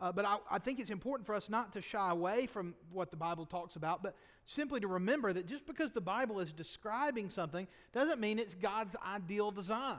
Uh, 0.00 0.12
but 0.12 0.24
I, 0.24 0.38
I, 0.50 0.58
think 0.58 0.78
it's 0.78 0.90
important 0.90 1.26
for 1.26 1.34
us 1.34 1.48
not 1.48 1.72
to 1.72 1.82
shy 1.82 2.10
away 2.10 2.46
from 2.46 2.74
what 2.92 3.10
the 3.10 3.16
Bible 3.16 3.46
talks 3.46 3.76
about, 3.76 4.02
but 4.02 4.14
simply 4.44 4.78
to 4.80 4.88
remember 4.88 5.32
that 5.32 5.46
just 5.46 5.66
because 5.66 5.92
the 5.92 6.02
Bible 6.02 6.40
is 6.40 6.52
describing 6.52 7.30
something 7.30 7.66
doesn't 7.94 8.20
mean 8.20 8.38
it's 8.38 8.54
God's 8.54 8.94
ideal 9.06 9.50
design. 9.50 9.98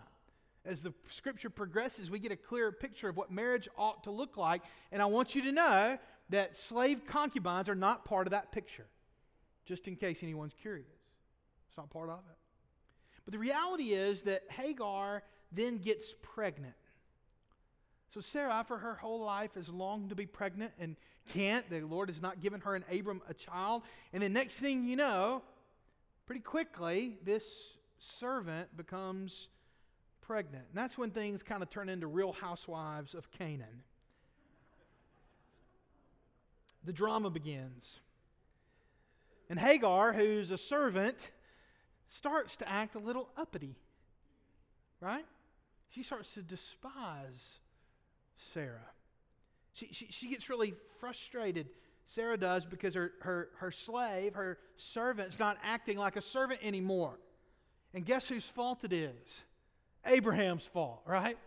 As 0.66 0.82
the 0.82 0.94
scripture 1.10 1.50
progresses, 1.50 2.12
we 2.12 2.20
get 2.20 2.32
a 2.32 2.36
clearer 2.36 2.72
picture 2.72 3.10
of 3.10 3.18
what 3.18 3.32
marriage 3.32 3.70
ought 3.78 4.04
to 4.04 4.12
look 4.12 4.38
like. 4.38 4.62
And 4.92 5.02
I 5.02 5.06
want 5.06 5.34
you 5.34 5.44
to 5.44 5.52
know 5.52 5.98
that 6.30 6.58
slave 6.58 7.06
concubines 7.08 7.70
are 7.70 7.76
not 7.76 8.06
part 8.06 8.28
of 8.28 8.32
that 8.32 8.52
picture 8.52 8.88
just 9.66 9.88
in 9.88 9.96
case 9.96 10.20
anyone's 10.24 10.54
curious. 10.62 10.88
It's 11.68 11.78
not 11.78 11.90
part 11.90 12.10
of 12.10 12.20
it. 12.20 12.38
But 13.26 13.34
the 13.34 13.40
reality 13.40 13.92
is 13.92 14.24
that 14.24 14.44
Hagar 14.50 15.24
then 15.52 15.78
gets 15.78 16.14
pregnant. 16.22 16.74
So 18.14 18.22
Sarah, 18.22 18.64
for 18.66 18.78
her 18.78 18.96
whole 18.96 19.20
life, 19.20 19.56
has 19.56 19.68
longed 19.68 20.10
to 20.10 20.16
be 20.16 20.26
pregnant 20.26 20.72
and 20.80 20.96
can't. 21.30 21.70
The 21.70 21.82
Lord 21.82 22.10
has 22.10 22.22
not 22.22 22.40
given 22.40 22.62
her 22.62 22.76
and 22.76 22.86
Abram 22.92 23.22
a 23.28 23.34
child. 23.34 23.84
And 24.14 24.24
the 24.24 24.30
next 24.30 24.56
thing 24.56 24.86
you 24.86 24.96
know, 24.96 25.44
pretty 26.26 26.42
quickly, 26.42 27.18
this 27.26 27.44
servant 28.00 28.76
becomes 28.78 29.50
pregnant. 30.22 30.66
And 30.70 30.78
that's 30.78 30.98
when 30.98 31.12
things 31.12 31.44
kind 31.44 31.62
of 31.62 31.70
turn 31.70 31.90
into 31.90 32.08
real 32.08 32.32
housewives 32.32 33.14
of 33.14 33.30
Canaan. 33.32 33.84
The 36.88 36.94
drama 36.94 37.30
begins. 37.30 38.00
And 39.50 39.60
Hagar, 39.60 40.14
who's 40.14 40.52
a 40.52 40.58
servant, 40.58 41.32
starts 42.08 42.56
to 42.58 42.70
act 42.70 42.96
a 42.96 43.00
little 43.00 43.28
uppity, 43.36 43.76
right? 45.02 45.26
She 45.90 46.02
starts 46.02 46.34
to 46.36 46.42
despise 46.42 47.60
Sarah. 48.38 48.88
She, 49.74 49.90
she, 49.92 50.08
she 50.12 50.30
gets 50.30 50.50
really 50.50 50.76
frustrated. 51.02 51.68
Sarah 52.06 52.38
does 52.38 52.66
because 52.66 52.96
her, 52.96 53.12
her, 53.20 53.50
her 53.58 53.72
slave, 53.72 54.36
her 54.36 54.58
servant's 54.78 55.40
not 55.40 55.58
acting 55.64 55.98
like 55.98 56.16
a 56.16 56.22
servant 56.22 56.62
anymore. 56.64 57.20
And 57.94 58.06
guess 58.06 58.30
whose 58.30 58.46
fault 58.46 58.86
it 58.86 58.94
is? 58.94 59.44
Abraham's 60.06 60.64
fault, 60.64 61.02
right? 61.06 61.38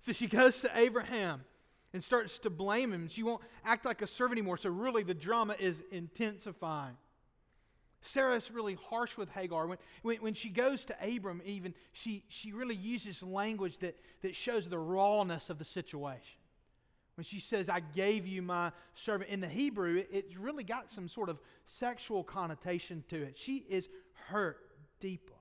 So 0.00 0.12
she 0.12 0.26
goes 0.26 0.60
to 0.62 0.70
Abraham 0.74 1.44
and 1.92 2.02
starts 2.02 2.38
to 2.40 2.50
blame 2.50 2.92
him. 2.92 3.08
She 3.08 3.22
won't 3.22 3.42
act 3.64 3.84
like 3.84 4.02
a 4.02 4.06
servant 4.06 4.38
anymore. 4.38 4.56
So, 4.56 4.70
really, 4.70 5.02
the 5.02 5.14
drama 5.14 5.56
is 5.58 5.82
intensifying. 5.90 6.96
Sarah 8.02 8.36
is 8.36 8.50
really 8.50 8.76
harsh 8.90 9.16
with 9.16 9.30
Hagar. 9.30 9.66
When, 9.66 9.78
when, 10.02 10.16
when, 10.18 10.34
she 10.34 10.48
goes 10.48 10.84
to 10.86 10.96
Abram, 11.00 11.40
even, 11.44 11.72
she, 11.92 12.24
she 12.28 12.52
really 12.52 12.74
uses 12.74 13.22
language 13.22 13.78
that, 13.78 13.96
that 14.22 14.34
shows 14.34 14.68
the 14.68 14.78
rawness 14.78 15.50
of 15.50 15.58
the 15.58 15.64
situation. 15.64 16.38
When 17.14 17.24
she 17.24 17.38
says, 17.40 17.68
I 17.68 17.80
gave 17.80 18.26
you 18.26 18.42
my 18.42 18.72
servant, 18.94 19.30
in 19.30 19.40
the 19.40 19.48
Hebrew, 19.48 20.02
it, 20.10 20.32
really 20.38 20.64
got 20.64 20.90
some 20.90 21.08
sort 21.08 21.28
of 21.28 21.38
sexual 21.66 22.24
connotation 22.24 23.04
to 23.08 23.22
it. 23.22 23.38
She 23.38 23.64
is 23.68 23.88
hurt 24.28 24.58
deeply. 24.98 25.36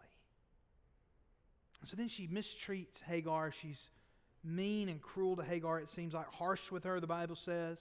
So 1.85 1.95
then 1.95 2.09
she 2.09 2.27
mistreats 2.27 3.01
Hagar. 3.01 3.51
She's 3.51 3.89
mean 4.43 4.89
and 4.89 5.01
cruel 5.01 5.35
to 5.35 5.43
Hagar. 5.43 5.79
It 5.79 5.89
seems 5.89 6.13
like 6.13 6.27
harsh 6.33 6.71
with 6.71 6.83
her, 6.83 6.99
the 6.99 7.07
Bible 7.07 7.35
says. 7.35 7.77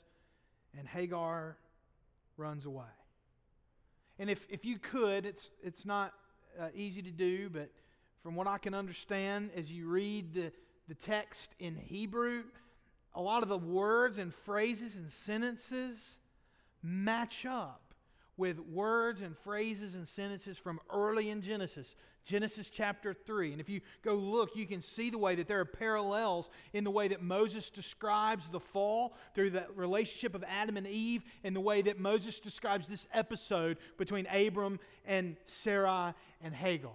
And 0.78 0.86
Hagar 0.86 1.56
runs 2.36 2.64
away. 2.64 2.84
And 4.18 4.28
if, 4.28 4.46
if 4.50 4.64
you 4.64 4.78
could, 4.78 5.24
it's, 5.24 5.50
it's 5.62 5.86
not 5.86 6.12
uh, 6.60 6.68
easy 6.74 7.02
to 7.02 7.10
do, 7.10 7.48
but 7.48 7.70
from 8.22 8.34
what 8.34 8.46
I 8.46 8.58
can 8.58 8.74
understand, 8.74 9.50
as 9.56 9.72
you 9.72 9.88
read 9.88 10.34
the, 10.34 10.52
the 10.88 10.94
text 10.94 11.54
in 11.58 11.74
Hebrew, 11.74 12.44
a 13.14 13.20
lot 13.20 13.42
of 13.42 13.48
the 13.48 13.58
words 13.58 14.18
and 14.18 14.32
phrases 14.32 14.96
and 14.96 15.10
sentences 15.10 15.98
match 16.82 17.46
up 17.46 17.89
with 18.40 18.58
words 18.58 19.20
and 19.20 19.36
phrases 19.36 19.94
and 19.94 20.08
sentences 20.08 20.56
from 20.56 20.80
early 20.90 21.28
in 21.28 21.42
Genesis, 21.42 21.94
Genesis 22.24 22.70
chapter 22.70 23.12
3. 23.12 23.52
And 23.52 23.60
if 23.60 23.68
you 23.68 23.82
go 24.02 24.14
look, 24.14 24.56
you 24.56 24.66
can 24.66 24.80
see 24.80 25.10
the 25.10 25.18
way 25.18 25.34
that 25.34 25.46
there 25.46 25.60
are 25.60 25.66
parallels 25.66 26.48
in 26.72 26.82
the 26.82 26.90
way 26.90 27.08
that 27.08 27.22
Moses 27.22 27.68
describes 27.68 28.48
the 28.48 28.58
fall 28.58 29.14
through 29.34 29.50
the 29.50 29.66
relationship 29.76 30.34
of 30.34 30.42
Adam 30.48 30.78
and 30.78 30.86
Eve, 30.86 31.22
and 31.44 31.54
the 31.54 31.60
way 31.60 31.82
that 31.82 32.00
Moses 32.00 32.40
describes 32.40 32.88
this 32.88 33.06
episode 33.12 33.76
between 33.98 34.26
Abram 34.26 34.80
and 35.04 35.36
Sarai 35.44 36.14
and 36.40 36.54
Hagar. 36.54 36.92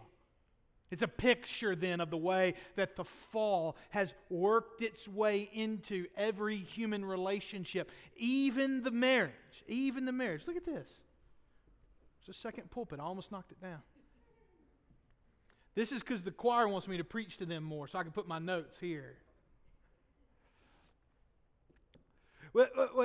It's 0.89 1.03
a 1.03 1.07
picture 1.07 1.75
then 1.75 2.01
of 2.01 2.09
the 2.09 2.17
way 2.17 2.55
that 2.75 2.95
the 2.95 3.03
fall 3.03 3.75
has 3.89 4.15
worked 4.29 4.81
its 4.81 5.07
way 5.07 5.47
into 5.53 6.07
every 6.17 6.57
human 6.57 7.05
relationship, 7.05 7.91
even 8.17 8.81
the 8.81 8.91
marriage. 8.91 9.31
Even 9.67 10.05
the 10.05 10.11
marriage. 10.11 10.47
Look 10.47 10.57
at 10.57 10.65
this. 10.65 10.89
It's 12.27 12.37
a 12.39 12.41
second 12.41 12.71
pulpit. 12.71 12.99
I 12.99 13.03
almost 13.03 13.31
knocked 13.31 13.51
it 13.51 13.61
down. 13.61 13.81
This 15.75 15.91
is 15.91 16.01
because 16.01 16.23
the 16.23 16.31
choir 16.31 16.67
wants 16.67 16.87
me 16.87 16.97
to 16.97 17.03
preach 17.03 17.37
to 17.37 17.45
them 17.45 17.63
more, 17.63 17.87
so 17.87 17.99
I 17.99 18.03
can 18.03 18.11
put 18.11 18.27
my 18.27 18.39
notes 18.39 18.79
here. 18.79 19.17
We, 22.53 22.63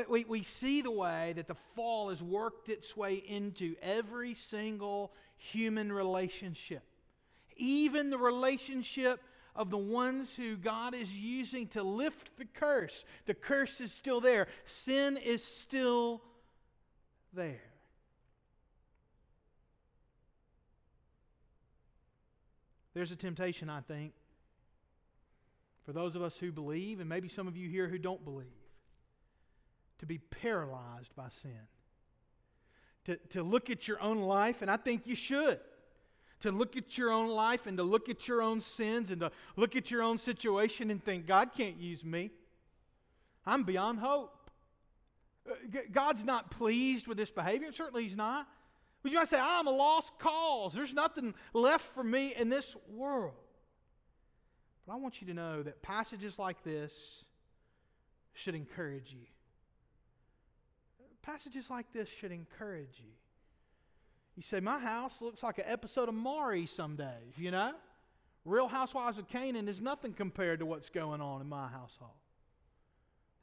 we, 0.09 0.25
we 0.25 0.43
see 0.43 0.81
the 0.81 0.91
way 0.91 1.35
that 1.37 1.49
the 1.49 1.57
fall 1.75 2.09
has 2.09 2.23
worked 2.23 2.71
its 2.71 2.97
way 2.97 3.17
into 3.17 3.75
every 3.83 4.33
single 4.33 5.13
human 5.37 5.93
relationship, 5.93 6.85
even 7.57 8.09
the 8.09 8.19
relationship 8.19 9.21
of 9.55 9.69
the 9.69 9.77
ones 9.77 10.35
who 10.35 10.57
God 10.57 10.95
is 10.95 11.13
using 11.15 11.67
to 11.69 11.83
lift 11.83 12.39
the 12.39 12.47
curse. 12.47 13.05
The 13.27 13.35
curse 13.35 13.83
is 13.83 13.93
still 13.93 14.23
there, 14.23 14.47
sin 14.65 15.19
is 15.19 15.45
still 15.45 16.23
there. 17.35 17.61
There's 22.95 23.13
a 23.13 23.17
temptation, 23.17 23.71
I 23.71 23.81
think, 23.81 24.13
for 25.85 25.93
those 25.93 26.17
of 26.17 26.23
us 26.23 26.37
who 26.37 26.53
believe, 26.53 27.01
and 27.01 27.09
maybe 27.09 27.29
some 27.29 27.47
of 27.47 27.57
you 27.57 27.69
here 27.69 27.89
who 27.89 27.99
don't 27.99 28.25
believe, 28.25 28.47
to 29.99 30.07
be 30.07 30.19
paralyzed 30.19 31.15
by 31.15 31.29
sin. 31.43 31.61
To, 33.05 33.17
to 33.31 33.43
look 33.43 33.71
at 33.71 33.89
your 33.89 34.01
own 34.03 34.21
life, 34.21 34.63
and 34.63 34.71
I 34.71 34.77
think 34.77 35.07
you 35.07 35.17
should. 35.17 35.61
To 36.41 36.51
look 36.51 36.77
at 36.77 36.97
your 36.97 37.11
own 37.11 37.29
life 37.29 37.67
and 37.67 37.77
to 37.77 37.83
look 37.83 38.09
at 38.09 38.27
your 38.27 38.41
own 38.41 38.61
sins 38.61 39.11
and 39.11 39.21
to 39.21 39.31
look 39.57 39.77
at 39.77 39.91
your 39.91 40.03
own 40.03 40.17
situation 40.17 40.91
and 40.91 41.03
think, 41.03 41.27
God 41.27 41.51
can't 41.55 41.77
use 41.77 42.05
me. 42.05 42.31
I'm 43.45 43.65
beyond 43.65 43.99
hope. 43.99 44.51
Uh, 45.51 45.55
God's 45.93 46.25
not 46.25 46.51
pleased 46.51 47.07
with 47.07 47.19
this 47.19 47.31
behavior. 47.31 47.73
Certainly, 47.73 48.05
He's 48.05 48.17
not. 48.17 48.47
But 49.03 49.13
you 49.13 49.19
might 49.19 49.29
say, 49.29 49.41
I'm 49.41 49.67
a 49.67 49.71
lost 49.71 50.13
cause. 50.19 50.75
There's 50.75 50.93
nothing 50.93 51.35
left 51.55 51.87
for 51.95 52.05
me 52.05 52.35
in 52.35 52.51
this 52.51 52.77
world. 52.89 53.33
But 54.87 54.95
I 54.95 54.97
want 54.97 55.21
you 55.21 55.27
to 55.29 55.35
know 55.35 55.63
that 55.63 55.83
passages 55.83 56.39
like 56.39 56.63
this 56.65 57.25
should 58.35 58.55
encourage 58.55 59.13
you. 59.13 59.27
Passages 61.23 61.71
like 61.71 61.93
this 61.93 62.09
should 62.09 62.33
encourage 62.33 62.99
you. 62.99 63.13
You 64.37 64.43
say, 64.43 64.61
My 64.61 64.79
house 64.79 65.21
looks 65.21 65.43
like 65.43 65.59
an 65.59 65.65
episode 65.67 66.09
of 66.09 66.15
Maury 66.15 66.67
some 66.67 66.97
days, 66.97 67.37
you 67.37 67.51
know? 67.51 67.73
Real 68.45 68.69
Housewives 68.69 69.19
of 69.19 69.29
Canaan 69.29 69.69
is 69.69 69.81
nothing 69.81 70.15
compared 70.15 70.61
to 70.61 70.67
what's 70.67 70.89
going 70.89 71.21
on 71.21 71.43
in 71.43 71.49
my 71.49 71.69
household. 71.69 72.13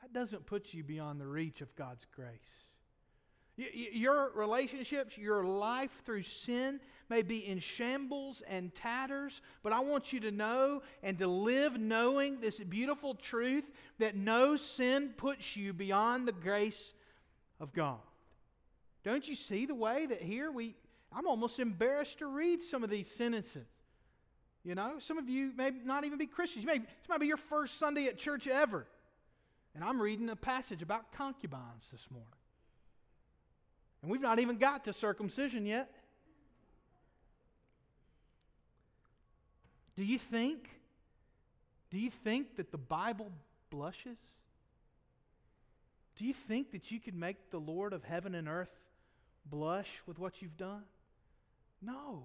That 0.01 0.11
doesn't 0.11 0.47
put 0.47 0.73
you 0.73 0.83
beyond 0.83 1.21
the 1.21 1.27
reach 1.27 1.61
of 1.61 1.75
God's 1.75 2.05
grace. 2.15 2.66
Your 3.57 4.31
relationships, 4.35 5.17
your 5.17 5.43
life 5.43 5.89
through 6.05 6.23
sin 6.23 6.79
may 7.09 7.23
be 7.23 7.39
in 7.39 7.57
shambles 7.57 8.43
and 8.47 8.73
tatters, 8.75 9.41
but 9.63 9.73
I 9.73 9.79
want 9.79 10.13
you 10.13 10.19
to 10.21 10.31
know 10.31 10.83
and 11.01 11.17
to 11.17 11.27
live 11.27 11.79
knowing 11.79 12.39
this 12.39 12.59
beautiful 12.59 13.15
truth 13.15 13.63
that 13.97 14.15
no 14.15 14.57
sin 14.57 15.13
puts 15.17 15.57
you 15.57 15.73
beyond 15.73 16.27
the 16.27 16.33
grace 16.33 16.93
of 17.59 17.73
God. 17.73 17.97
Don't 19.03 19.27
you 19.27 19.33
see 19.33 19.65
the 19.65 19.73
way 19.73 20.05
that 20.05 20.21
here 20.21 20.51
we, 20.51 20.75
I'm 21.11 21.25
almost 21.25 21.57
embarrassed 21.57 22.19
to 22.19 22.27
read 22.27 22.61
some 22.61 22.83
of 22.83 22.91
these 22.91 23.09
sentences. 23.09 23.65
You 24.63 24.75
know, 24.75 24.99
some 24.99 25.17
of 25.17 25.29
you 25.29 25.51
may 25.55 25.71
not 25.83 26.03
even 26.03 26.19
be 26.19 26.27
Christians. 26.27 26.63
You 26.63 26.67
may, 26.67 26.79
this 26.79 27.09
might 27.09 27.21
be 27.21 27.27
your 27.27 27.37
first 27.37 27.79
Sunday 27.79 28.05
at 28.05 28.19
church 28.19 28.47
ever. 28.47 28.85
And 29.73 29.83
I'm 29.83 29.99
reading 29.99 30.29
a 30.29 30.35
passage 30.35 30.81
about 30.83 31.11
concubines 31.13 31.89
this 31.91 32.05
morning. 32.11 32.36
And 34.01 34.11
we've 34.11 34.21
not 34.21 34.39
even 34.39 34.57
got 34.57 34.85
to 34.85 34.93
circumcision 34.93 35.65
yet. 35.65 35.91
Do 39.95 40.03
you 40.03 40.19
think, 40.19 40.69
do 41.89 41.97
you 41.97 42.11
think 42.11 42.57
that 42.57 42.71
the 42.71 42.77
Bible 42.77 43.31
blushes? 43.71 44.17
Do 46.17 46.25
you 46.25 46.33
think 46.33 46.71
that 46.71 46.91
you 46.91 46.99
could 46.99 47.15
make 47.15 47.51
the 47.51 47.59
Lord 47.59 47.93
of 47.93 48.03
heaven 48.03 48.35
and 48.35 48.47
earth 48.47 48.69
blush 49.45 49.89
with 50.05 50.19
what 50.19 50.41
you've 50.41 50.57
done? 50.57 50.83
No. 51.81 52.23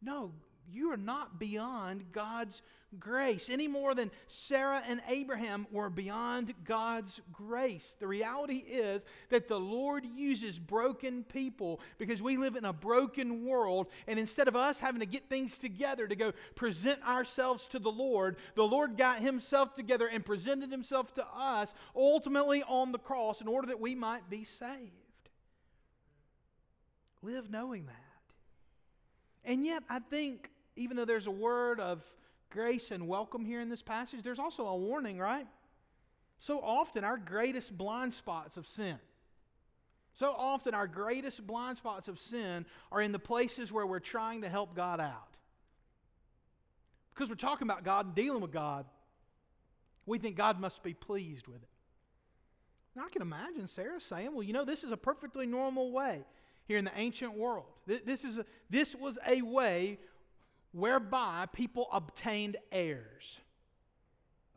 No, 0.00 0.32
you 0.70 0.92
are 0.92 0.96
not 0.96 1.38
beyond 1.38 2.12
God's 2.12 2.62
grace 2.98 3.48
any 3.48 3.68
more 3.68 3.94
than 3.94 4.10
Sarah 4.26 4.82
and 4.86 5.00
Abraham 5.08 5.66
were 5.70 5.88
beyond 5.88 6.52
God's 6.64 7.20
grace. 7.32 7.96
The 7.98 8.06
reality 8.06 8.56
is 8.56 9.04
that 9.30 9.48
the 9.48 9.58
Lord 9.58 10.04
uses 10.04 10.58
broken 10.58 11.24
people 11.24 11.80
because 11.98 12.20
we 12.20 12.36
live 12.36 12.56
in 12.56 12.64
a 12.64 12.72
broken 12.72 13.44
world, 13.44 13.86
and 14.06 14.18
instead 14.18 14.48
of 14.48 14.56
us 14.56 14.78
having 14.78 15.00
to 15.00 15.06
get 15.06 15.28
things 15.28 15.56
together 15.58 16.06
to 16.06 16.16
go 16.16 16.32
present 16.54 17.02
ourselves 17.06 17.66
to 17.68 17.78
the 17.78 17.90
Lord, 17.90 18.36
the 18.54 18.62
Lord 18.62 18.96
got 18.96 19.20
Himself 19.20 19.74
together 19.74 20.06
and 20.06 20.24
presented 20.24 20.70
Himself 20.70 21.14
to 21.14 21.26
us 21.34 21.72
ultimately 21.96 22.62
on 22.62 22.92
the 22.92 22.98
cross 22.98 23.40
in 23.40 23.48
order 23.48 23.68
that 23.68 23.80
we 23.80 23.94
might 23.94 24.28
be 24.28 24.44
saved. 24.44 24.92
Live 27.22 27.50
knowing 27.50 27.86
that. 27.86 27.96
And 29.44 29.64
yet, 29.64 29.82
I 29.88 29.98
think, 29.98 30.50
even 30.76 30.96
though 30.96 31.04
there's 31.04 31.26
a 31.26 31.32
word 31.32 31.80
of 31.80 32.02
grace 32.50 32.90
and 32.90 33.06
welcome 33.08 33.44
here 33.44 33.60
in 33.60 33.68
this 33.68 33.82
passage, 33.82 34.22
there's 34.22 34.38
also 34.38 34.66
a 34.66 34.76
warning, 34.76 35.18
right? 35.18 35.46
So 36.38 36.60
often, 36.60 37.04
our 37.04 37.16
greatest 37.16 37.76
blind 37.76 38.14
spots 38.14 38.56
of 38.56 38.66
sin, 38.66 38.98
so 40.14 40.34
often, 40.36 40.74
our 40.74 40.86
greatest 40.86 41.46
blind 41.46 41.78
spots 41.78 42.08
of 42.08 42.18
sin 42.18 42.66
are 42.90 43.00
in 43.00 43.12
the 43.12 43.18
places 43.18 43.72
where 43.72 43.86
we're 43.86 43.98
trying 43.98 44.42
to 44.42 44.48
help 44.48 44.74
God 44.74 45.00
out. 45.00 45.36
Because 47.14 47.28
we're 47.28 47.34
talking 47.36 47.66
about 47.66 47.84
God 47.84 48.06
and 48.06 48.14
dealing 48.14 48.42
with 48.42 48.52
God, 48.52 48.86
we 50.04 50.18
think 50.18 50.36
God 50.36 50.60
must 50.60 50.82
be 50.82 50.94
pleased 50.94 51.46
with 51.46 51.62
it. 51.62 51.68
Now, 52.94 53.04
I 53.06 53.08
can 53.08 53.22
imagine 53.22 53.66
Sarah 53.68 54.00
saying, 54.00 54.34
Well, 54.34 54.42
you 54.42 54.52
know, 54.52 54.64
this 54.64 54.84
is 54.84 54.90
a 54.90 54.96
perfectly 54.96 55.46
normal 55.46 55.92
way 55.92 56.24
here 56.64 56.78
in 56.78 56.84
the 56.84 56.92
ancient 56.96 57.34
world. 57.34 57.66
This, 57.86 58.24
is 58.24 58.38
a, 58.38 58.44
this 58.68 58.94
was 58.94 59.18
a 59.26 59.40
way 59.40 59.98
whereby 60.72 61.46
people 61.52 61.88
obtained 61.92 62.56
heirs. 62.70 63.38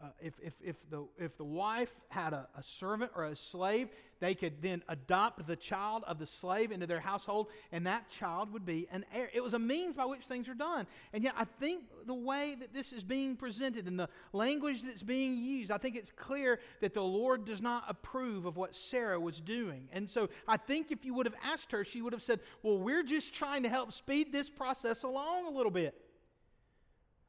Uh, 0.03 0.07
if, 0.21 0.33
if, 0.43 0.53
if, 0.61 0.75
the, 0.89 1.05
if 1.17 1.37
the 1.37 1.43
wife 1.43 1.93
had 2.09 2.33
a, 2.33 2.47
a 2.57 2.61
servant 2.61 3.11
or 3.15 3.25
a 3.25 3.35
slave, 3.35 3.87
they 4.19 4.35
could 4.35 4.61
then 4.61 4.83
adopt 4.89 5.47
the 5.47 5.55
child 5.55 6.03
of 6.05 6.19
the 6.19 6.25
slave 6.25 6.71
into 6.71 6.85
their 6.85 6.99
household, 6.99 7.47
and 7.71 7.87
that 7.87 8.09
child 8.09 8.51
would 8.51 8.65
be 8.65 8.87
an 8.91 9.05
heir. 9.13 9.29
It 9.33 9.41
was 9.41 9.53
a 9.53 9.59
means 9.59 9.95
by 9.95 10.05
which 10.05 10.23
things 10.23 10.49
are 10.49 10.53
done. 10.53 10.85
And 11.13 11.23
yet, 11.23 11.33
I 11.37 11.45
think 11.45 11.85
the 12.05 12.13
way 12.13 12.55
that 12.59 12.73
this 12.73 12.91
is 12.91 13.03
being 13.03 13.35
presented 13.37 13.87
and 13.87 13.97
the 13.97 14.09
language 14.33 14.83
that's 14.83 15.03
being 15.03 15.37
used, 15.37 15.71
I 15.71 15.77
think 15.77 15.95
it's 15.95 16.11
clear 16.11 16.59
that 16.81 16.93
the 16.93 17.01
Lord 17.01 17.45
does 17.45 17.61
not 17.61 17.85
approve 17.87 18.45
of 18.45 18.57
what 18.57 18.75
Sarah 18.75 19.19
was 19.19 19.39
doing. 19.39 19.87
And 19.91 20.09
so, 20.09 20.29
I 20.47 20.57
think 20.57 20.91
if 20.91 21.05
you 21.05 21.13
would 21.13 21.25
have 21.25 21.35
asked 21.43 21.71
her, 21.71 21.83
she 21.85 22.01
would 22.01 22.13
have 22.13 22.23
said, 22.23 22.41
Well, 22.63 22.77
we're 22.77 23.03
just 23.03 23.33
trying 23.33 23.63
to 23.63 23.69
help 23.69 23.93
speed 23.93 24.31
this 24.31 24.49
process 24.49 25.03
along 25.03 25.47
a 25.47 25.51
little 25.55 25.71
bit. 25.71 26.04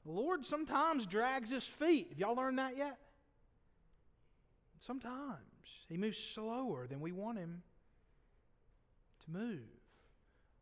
The 0.06 0.12
Lord 0.12 0.46
sometimes 0.46 1.04
drags 1.04 1.50
his 1.50 1.64
feet. 1.64 2.10
Have 2.10 2.18
y'all 2.18 2.36
learned 2.36 2.60
that 2.60 2.76
yet? 2.76 2.96
Sometimes 4.78 5.40
he 5.88 5.96
moves 5.96 6.16
slower 6.16 6.86
than 6.86 7.00
we 7.00 7.10
want 7.10 7.38
him 7.38 7.62
to 9.24 9.30
move. 9.38 9.66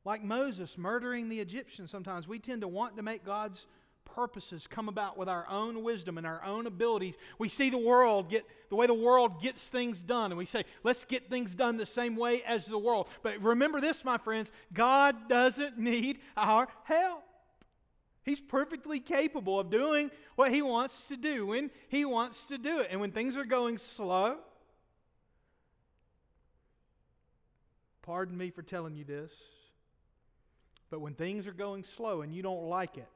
Like 0.02 0.24
Moses 0.24 0.78
murdering 0.78 1.28
the 1.28 1.40
Egyptians, 1.40 1.90
sometimes 1.90 2.26
we 2.26 2.38
tend 2.38 2.62
to 2.62 2.68
want 2.68 2.96
to 2.96 3.02
make 3.02 3.22
God's 3.22 3.66
purposes 4.06 4.66
come 4.66 4.88
about 4.88 5.18
with 5.18 5.28
our 5.28 5.46
own 5.50 5.82
wisdom 5.82 6.16
and 6.16 6.26
our 6.26 6.42
own 6.42 6.66
abilities. 6.66 7.16
We 7.38 7.50
see 7.50 7.68
the 7.68 7.76
world 7.76 8.30
get 8.30 8.46
the 8.70 8.76
way 8.76 8.86
the 8.86 8.94
world 8.94 9.42
gets 9.42 9.68
things 9.68 10.02
done, 10.02 10.30
and 10.30 10.38
we 10.38 10.46
say, 10.46 10.64
let's 10.84 11.04
get 11.04 11.28
things 11.28 11.54
done 11.54 11.76
the 11.76 11.84
same 11.84 12.16
way 12.16 12.42
as 12.46 12.64
the 12.64 12.78
world. 12.78 13.08
But 13.22 13.42
remember 13.42 13.82
this, 13.82 14.04
my 14.04 14.16
friends 14.16 14.50
God 14.72 15.28
doesn't 15.28 15.78
need 15.78 16.20
our 16.34 16.68
help. 16.84 17.24
He's 18.24 18.40
perfectly 18.40 19.00
capable 19.00 19.60
of 19.60 19.70
doing 19.70 20.10
what 20.34 20.50
he 20.50 20.62
wants 20.62 21.08
to 21.08 21.16
do 21.16 21.46
when 21.46 21.70
he 21.88 22.04
wants 22.04 22.46
to 22.46 22.56
do 22.56 22.80
it. 22.80 22.88
And 22.90 23.00
when 23.00 23.12
things 23.12 23.36
are 23.36 23.44
going 23.44 23.76
slow, 23.76 24.38
pardon 28.02 28.36
me 28.36 28.50
for 28.50 28.62
telling 28.62 28.96
you 28.96 29.04
this, 29.04 29.32
but 30.90 31.00
when 31.00 31.14
things 31.14 31.46
are 31.46 31.52
going 31.52 31.84
slow 31.96 32.22
and 32.22 32.34
you 32.34 32.42
don't 32.42 32.64
like 32.64 32.96
it, 32.96 33.08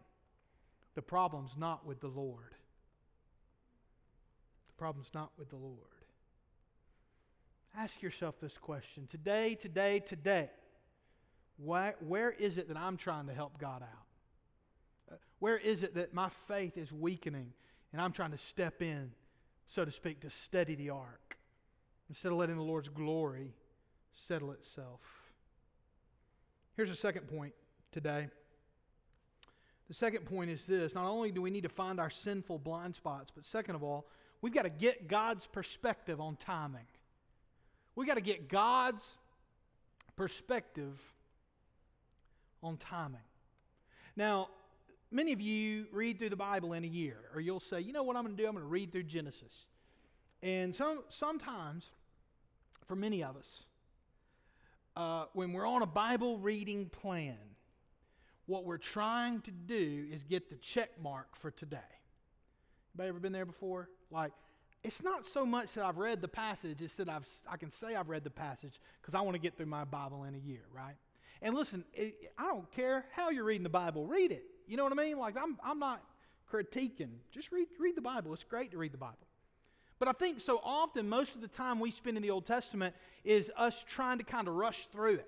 the 0.94 1.03
problem's 1.03 1.57
not 1.57 1.87
with 1.87 2.01
the 2.01 2.09
Lord. 2.09 2.55
The 4.66 4.75
problem's 4.77 5.11
not 5.14 5.31
with 5.38 5.49
the 5.49 5.57
Lord. 5.57 5.77
Ask 7.77 8.03
yourself 8.03 8.35
this 8.40 8.59
question 8.59 9.07
today, 9.07 9.55
today, 9.55 10.01
today. 10.01 10.51
Why, 11.57 11.94
where 12.01 12.31
is 12.31 12.59
it 12.59 12.68
that 12.68 12.77
I'm 12.77 12.97
trying 12.97 13.27
to 13.29 13.33
help 13.33 13.59
God 13.59 13.83
out? 13.83 14.08
Where 15.38 15.57
is 15.57 15.83
it 15.83 15.94
that 15.94 16.14
my 16.14 16.29
faith 16.48 16.77
is 16.77 16.92
weakening 16.92 17.53
and 17.92 18.03
I'm 18.03 18.12
trying 18.12 18.33
to 18.33 18.38
step 18.38 18.83
in, 18.83 19.12
so 19.66 19.85
to 19.85 19.90
speak, 19.90 20.20
to 20.20 20.31
steady 20.31 20.74
the 20.74 20.90
ark 20.90 21.37
instead 22.09 22.33
of 22.33 22.38
letting 22.38 22.57
the 22.57 22.62
Lord's 22.62 22.88
glory 22.88 23.55
settle 24.12 24.53
itself? 24.53 25.01
Here's 26.77 26.90
a 26.90 26.96
second 26.96 27.29
point 27.29 27.55
today. 27.92 28.29
The 29.88 29.94
second 29.94 30.27
point 30.27 30.51
is 30.51 30.66
this 30.66 30.94
not 30.94 31.07
only 31.07 31.33
do 31.33 31.40
we 31.40 31.51
need 31.51 31.62
to 31.62 31.68
find 31.68 31.98
our 31.98 32.11
sinful 32.11 32.59
blind 32.59 32.94
spots, 32.94 33.33
but 33.35 33.44
second 33.44 33.74
of 33.74 33.83
all, 33.83 34.07
we've 34.42 34.53
got 34.53 34.62
to 34.62 34.70
get 34.70 35.09
God's 35.09 35.46
perspective 35.46 36.20
on 36.20 36.37
timing. 36.37 36.87
We've 37.94 38.07
got 38.07 38.14
to 38.14 38.22
get 38.22 38.48
God's 38.48 39.05
perspective 40.14 41.01
on 42.62 42.77
timing. 42.77 43.20
Now, 44.14 44.48
Many 45.11 45.33
of 45.33 45.40
you 45.40 45.87
read 45.90 46.18
through 46.18 46.29
the 46.31 46.37
Bible 46.37 46.75
in 46.75 46.85
a 46.85 46.88
year, 46.88 47.16
or 47.35 47.40
you'll 47.40 47.61
say, 47.61 47.81
you 47.81 47.92
know 47.92 48.03
what 48.03 48.16
I'm 48.16 48.25
going 48.25 48.37
to 48.37 48.42
do? 48.42 48.47
I'm 48.47 48.55
going 48.55 48.64
to 48.64 48.68
read 48.68 48.92
through 48.92 49.05
Genesis. 49.05 49.66
And 50.42 50.75
some, 50.75 51.03
sometimes, 51.09 51.87
for 52.87 52.94
many 52.94 53.25
of 53.25 53.37
us, 53.37 53.64
uh, 54.97 55.25
when 55.33 55.53
we're 55.53 55.66
on 55.66 55.83
a 55.83 55.87
Bible 55.87 56.38
reading 56.38 56.87
plan, 56.90 57.38
what 58.47 58.64
we're 58.64 58.79
trying 58.79 59.40
to 59.42 59.51
do 59.51 60.07
is 60.11 60.23
get 60.25 60.51
the 60.51 60.57
check 60.57 60.90
mark 61.03 61.37
for 61.37 61.51
today. 61.51 61.79
Anybody 62.94 63.09
ever 63.09 63.21
been 63.21 63.33
there 63.33 63.47
before? 63.47 63.88
Like, 64.11 64.33
it's 64.85 65.03
not 65.03 65.27
so 65.27 65.45
much 65.45 65.75
that 65.75 65.85
I've 65.85 65.99
read 65.99 66.21
the 66.21 66.29
passage, 66.29 66.81
it's 66.81 66.97
that 66.97 67.09
I've, 67.09 67.27
I 67.51 67.57
can 67.57 67.71
say 67.71 67.97
I've 67.97 68.09
read 68.09 68.25
the 68.25 68.31
passage 68.31 68.81
because 69.01 69.14
I 69.14 69.21
want 69.21 69.35
to 69.35 69.41
get 69.41 69.57
through 69.57 69.67
my 69.67 69.85
Bible 69.85 70.25
in 70.25 70.35
a 70.35 70.38
year, 70.38 70.62
right? 70.73 70.95
And 71.43 71.55
listen, 71.55 71.85
it, 71.93 72.33
I 72.38 72.45
don't 72.45 72.71
care 72.73 73.05
how 73.12 73.31
you're 73.31 73.45
reading 73.45 73.64
the 73.64 73.69
Bible, 73.69 74.07
read 74.07 74.33
it. 74.33 74.45
You 74.67 74.77
know 74.77 74.85
what 74.85 74.93
I 74.93 74.97
mean? 74.97 75.19
Like, 75.19 75.37
I'm, 75.41 75.59
I'm 75.64 75.79
not 75.79 76.03
critiquing. 76.53 77.11
Just 77.33 77.53
read, 77.53 77.69
read 77.79 77.97
the 77.97 78.03
Bible. 78.03 78.33
It's 78.35 78.45
great 78.45 78.71
to 78.73 78.79
read 78.79 78.93
the 78.93 78.99
Bible. 78.99 79.17
But 79.99 80.09
I 80.09 80.12
think 80.12 80.41
so 80.41 80.61
often, 80.62 81.09
most 81.09 81.35
of 81.35 81.41
the 81.41 81.49
time 81.49 81.81
we 81.81 81.91
spend 81.91 82.17
in 82.17 82.23
the 82.23 82.31
Old 82.31 82.47
Testament 82.47 82.95
is 83.25 83.51
us 83.57 83.85
trying 83.88 84.19
to 84.19 84.25
kind 84.25 84.47
of 84.47 84.55
rush 84.55 84.87
through 84.93 85.14
it. 85.14 85.27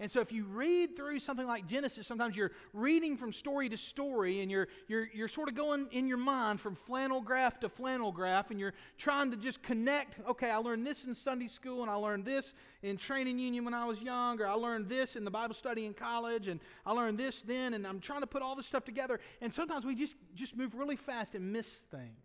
And 0.00 0.10
so 0.10 0.20
if 0.20 0.32
you 0.32 0.46
read 0.46 0.96
through 0.96 1.18
something 1.18 1.46
like 1.46 1.66
Genesis, 1.66 2.06
sometimes 2.06 2.34
you're 2.34 2.52
reading 2.72 3.18
from 3.18 3.34
story 3.34 3.68
to 3.68 3.76
story 3.76 4.40
and 4.40 4.50
you're, 4.50 4.66
you're, 4.88 5.06
you're 5.12 5.28
sort 5.28 5.50
of 5.50 5.54
going 5.54 5.88
in 5.92 6.08
your 6.08 6.16
mind 6.16 6.58
from 6.58 6.74
flannel 6.74 7.20
graph 7.20 7.60
to 7.60 7.68
flannel 7.68 8.10
graph 8.10 8.50
and 8.50 8.58
you're 8.58 8.72
trying 8.96 9.30
to 9.30 9.36
just 9.36 9.62
connect. 9.62 10.18
Okay, 10.26 10.50
I 10.50 10.56
learned 10.56 10.86
this 10.86 11.04
in 11.04 11.14
Sunday 11.14 11.48
school 11.48 11.82
and 11.82 11.90
I 11.90 11.96
learned 11.96 12.24
this 12.24 12.54
in 12.82 12.96
training 12.96 13.38
union 13.38 13.62
when 13.62 13.74
I 13.74 13.84
was 13.84 14.00
young, 14.00 14.40
or 14.40 14.46
I 14.46 14.54
learned 14.54 14.88
this 14.88 15.16
in 15.16 15.24
the 15.24 15.30
Bible 15.30 15.54
study 15.54 15.84
in 15.84 15.92
college 15.92 16.48
and 16.48 16.60
I 16.86 16.92
learned 16.92 17.18
this 17.18 17.42
then, 17.42 17.74
and 17.74 17.86
I'm 17.86 18.00
trying 18.00 18.22
to 18.22 18.26
put 18.26 18.40
all 18.40 18.56
this 18.56 18.66
stuff 18.66 18.86
together. 18.86 19.20
And 19.42 19.52
sometimes 19.52 19.84
we 19.84 19.94
just, 19.94 20.16
just 20.34 20.56
move 20.56 20.74
really 20.74 20.96
fast 20.96 21.34
and 21.34 21.52
miss 21.52 21.66
things. 21.66 22.24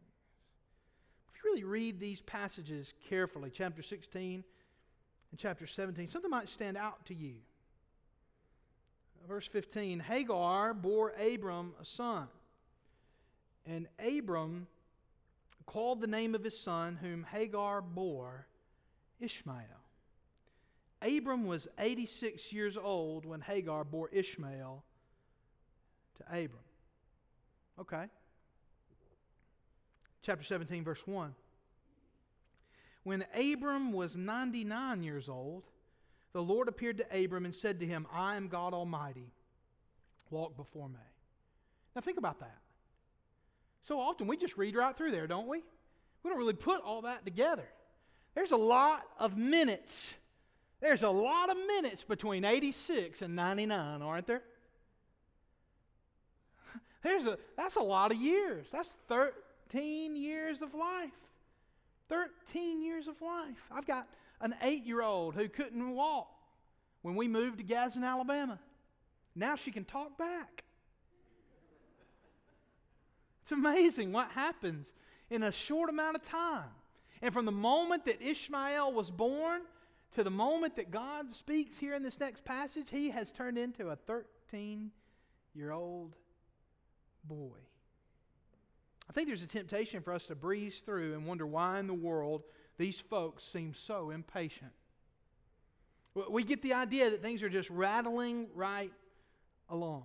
If 1.27 1.43
you 1.43 1.51
really 1.51 1.65
read 1.65 1.99
these 1.99 2.21
passages 2.21 2.93
carefully, 3.09 3.49
chapter 3.53 3.81
16 3.81 4.45
and 5.31 5.39
chapter 5.39 5.67
17, 5.67 6.09
something 6.09 6.31
might 6.31 6.47
stand 6.47 6.77
out 6.77 7.05
to 7.07 7.13
you 7.13 7.35
verse 9.27 9.47
15 9.47 9.99
Hagar 9.99 10.73
bore 10.73 11.13
Abram 11.19 11.73
a 11.81 11.85
son, 11.85 12.27
and 13.65 13.87
Abram 13.99 14.67
called 15.65 16.01
the 16.01 16.07
name 16.07 16.35
of 16.35 16.43
his 16.43 16.57
son, 16.57 16.97
whom 17.01 17.25
Hagar 17.31 17.81
bore, 17.81 18.47
Ishmael. 19.19 19.85
Abram 21.01 21.45
was 21.45 21.67
86 21.77 22.51
years 22.53 22.77
old 22.77 23.25
when 23.25 23.41
Hagar 23.41 23.83
bore 23.83 24.09
Ishmael 24.11 24.83
to 26.17 26.23
Abram. 26.27 26.63
Okay. 27.79 28.05
Chapter 30.21 30.43
17, 30.43 30.83
verse 30.83 31.05
1. 31.05 31.35
When 33.03 33.25
Abram 33.35 33.91
was 33.91 34.17
99 34.17 35.03
years 35.03 35.29
old, 35.29 35.63
the 36.35 36.43
Lord 36.43 36.67
appeared 36.67 36.97
to 36.97 37.23
Abram 37.23 37.45
and 37.45 37.55
said 37.55 37.79
to 37.79 37.85
him, 37.85 38.05
I 38.11 38.35
am 38.35 38.49
God 38.49 38.73
Almighty. 38.73 39.31
Walk 40.29 40.57
before 40.57 40.89
me. 40.89 40.99
Now 41.95 42.01
think 42.01 42.17
about 42.17 42.41
that. 42.41 42.57
So 43.83 43.97
often 43.97 44.27
we 44.27 44.35
just 44.35 44.57
read 44.57 44.75
right 44.75 44.93
through 44.93 45.11
there, 45.11 45.27
don't 45.27 45.47
we? 45.47 45.59
We 46.23 46.29
don't 46.29 46.37
really 46.37 46.51
put 46.51 46.81
all 46.81 47.03
that 47.03 47.23
together. 47.23 47.69
There's 48.33 48.51
a 48.51 48.57
lot 48.57 49.03
of 49.17 49.37
minutes. 49.37 50.13
There's 50.81 51.03
a 51.03 51.09
lot 51.09 51.49
of 51.49 51.55
minutes 51.55 52.03
between 52.03 52.43
86 52.43 53.21
and 53.21 53.33
99, 53.33 54.01
aren't 54.01 54.27
there? 54.27 54.41
There's 57.01 57.27
a, 57.27 57.37
that's 57.55 57.77
a 57.77 57.81
lot 57.81 58.11
of 58.11 58.17
years. 58.17 58.67
That's 58.73 58.93
13 59.07 60.17
years 60.17 60.61
of 60.61 60.73
life. 60.73 61.11
13 62.09 62.81
years 62.83 63.07
of 63.07 63.21
life. 63.21 63.69
I've 63.71 63.87
got 63.87 64.09
an 64.41 64.55
eight 64.61 64.85
year 64.85 65.01
old 65.01 65.35
who 65.35 65.47
couldn't 65.47 65.95
walk 65.95 66.29
when 67.01 67.15
we 67.15 67.27
moved 67.27 67.57
to 67.59 67.63
Gadsden, 67.63 68.03
Alabama. 68.03 68.59
Now 69.35 69.55
she 69.55 69.71
can 69.71 69.85
talk 69.85 70.17
back. 70.17 70.63
It's 73.43 73.51
amazing 73.51 74.11
what 74.11 74.31
happens 74.31 74.91
in 75.29 75.43
a 75.43 75.51
short 75.51 75.89
amount 75.89 76.15
of 76.15 76.23
time. 76.23 76.69
And 77.21 77.33
from 77.33 77.45
the 77.45 77.51
moment 77.51 78.05
that 78.05 78.21
Ishmael 78.21 78.91
was 78.91 79.11
born 79.11 79.61
to 80.15 80.23
the 80.23 80.31
moment 80.31 80.77
that 80.77 80.91
God 80.91 81.35
speaks 81.35 81.77
here 81.77 81.93
in 81.93 82.01
this 82.01 82.19
next 82.19 82.43
passage, 82.43 82.87
he 82.89 83.09
has 83.09 83.31
turned 83.31 83.57
into 83.57 83.89
a 83.89 83.95
13 83.95 84.91
year 85.53 85.71
old 85.71 86.15
boy. 87.23 87.57
I 89.09 89.13
think 89.13 89.27
there's 89.27 89.43
a 89.43 89.47
temptation 89.47 90.01
for 90.01 90.13
us 90.13 90.25
to 90.27 90.35
breeze 90.35 90.79
through 90.79 91.13
and 91.13 91.25
wonder 91.25 91.45
why 91.45 91.79
in 91.79 91.87
the 91.87 91.93
world 91.93 92.43
these 92.77 92.99
folks 92.99 93.43
seem 93.43 93.73
so 93.73 94.09
impatient. 94.09 94.71
We 96.29 96.43
get 96.43 96.61
the 96.61 96.73
idea 96.73 97.09
that 97.09 97.21
things 97.21 97.43
are 97.43 97.49
just 97.49 97.69
rattling 97.69 98.47
right 98.55 98.91
along. 99.69 100.03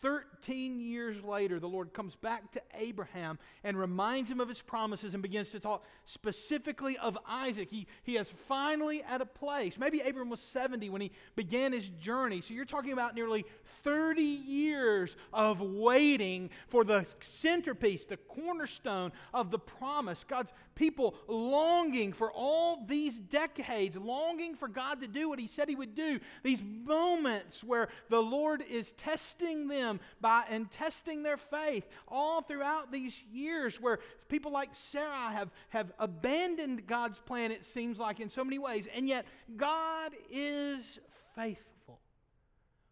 13 0.00 0.78
years 0.78 1.22
later, 1.24 1.58
the 1.58 1.68
Lord 1.68 1.92
comes 1.92 2.14
back 2.14 2.52
to 2.52 2.62
Abraham 2.74 3.38
and 3.64 3.76
reminds 3.76 4.30
him 4.30 4.40
of 4.40 4.48
his 4.48 4.62
promises 4.62 5.14
and 5.14 5.22
begins 5.22 5.50
to 5.50 5.60
talk 5.60 5.84
specifically 6.04 6.96
of 6.98 7.18
Isaac. 7.26 7.68
He, 7.70 7.86
he 8.04 8.16
is 8.16 8.28
finally 8.46 9.02
at 9.02 9.20
a 9.20 9.26
place. 9.26 9.76
Maybe 9.76 10.00
Abraham 10.00 10.30
was 10.30 10.40
70 10.40 10.88
when 10.90 11.00
he 11.00 11.10
began 11.34 11.72
his 11.72 11.88
journey. 11.88 12.40
So 12.40 12.54
you're 12.54 12.64
talking 12.64 12.92
about 12.92 13.16
nearly 13.16 13.44
30 13.82 14.22
years 14.22 15.16
of 15.32 15.60
waiting 15.60 16.50
for 16.68 16.84
the 16.84 17.04
centerpiece, 17.20 18.06
the 18.06 18.16
cornerstone 18.16 19.12
of 19.34 19.50
the 19.50 19.58
promise. 19.58 20.24
God's 20.28 20.52
people 20.76 21.16
longing 21.26 22.12
for 22.12 22.30
all 22.32 22.84
these 22.86 23.18
decades, 23.18 23.96
longing 23.96 24.54
for 24.54 24.68
God 24.68 25.00
to 25.00 25.08
do 25.08 25.28
what 25.28 25.40
he 25.40 25.48
said 25.48 25.68
he 25.68 25.74
would 25.74 25.96
do. 25.96 26.20
These 26.44 26.62
moments 26.62 27.64
where 27.64 27.88
the 28.08 28.22
Lord 28.22 28.62
is 28.62 28.92
testing 28.92 29.66
them 29.66 29.87
them 29.88 30.00
by 30.20 30.44
and 30.48 30.70
testing 30.70 31.22
their 31.22 31.36
faith 31.36 31.86
all 32.06 32.42
throughout 32.42 32.92
these 32.92 33.14
years 33.32 33.80
where 33.80 33.98
people 34.28 34.52
like 34.52 34.70
Sarah 34.72 35.30
have, 35.30 35.50
have 35.70 35.92
abandoned 35.98 36.86
God's 36.86 37.18
plan, 37.20 37.50
it 37.50 37.64
seems 37.64 37.98
like, 37.98 38.20
in 38.20 38.28
so 38.28 38.44
many 38.44 38.58
ways. 38.58 38.86
And 38.94 39.08
yet, 39.08 39.26
God 39.56 40.12
is 40.30 41.00
faithful. 41.34 42.00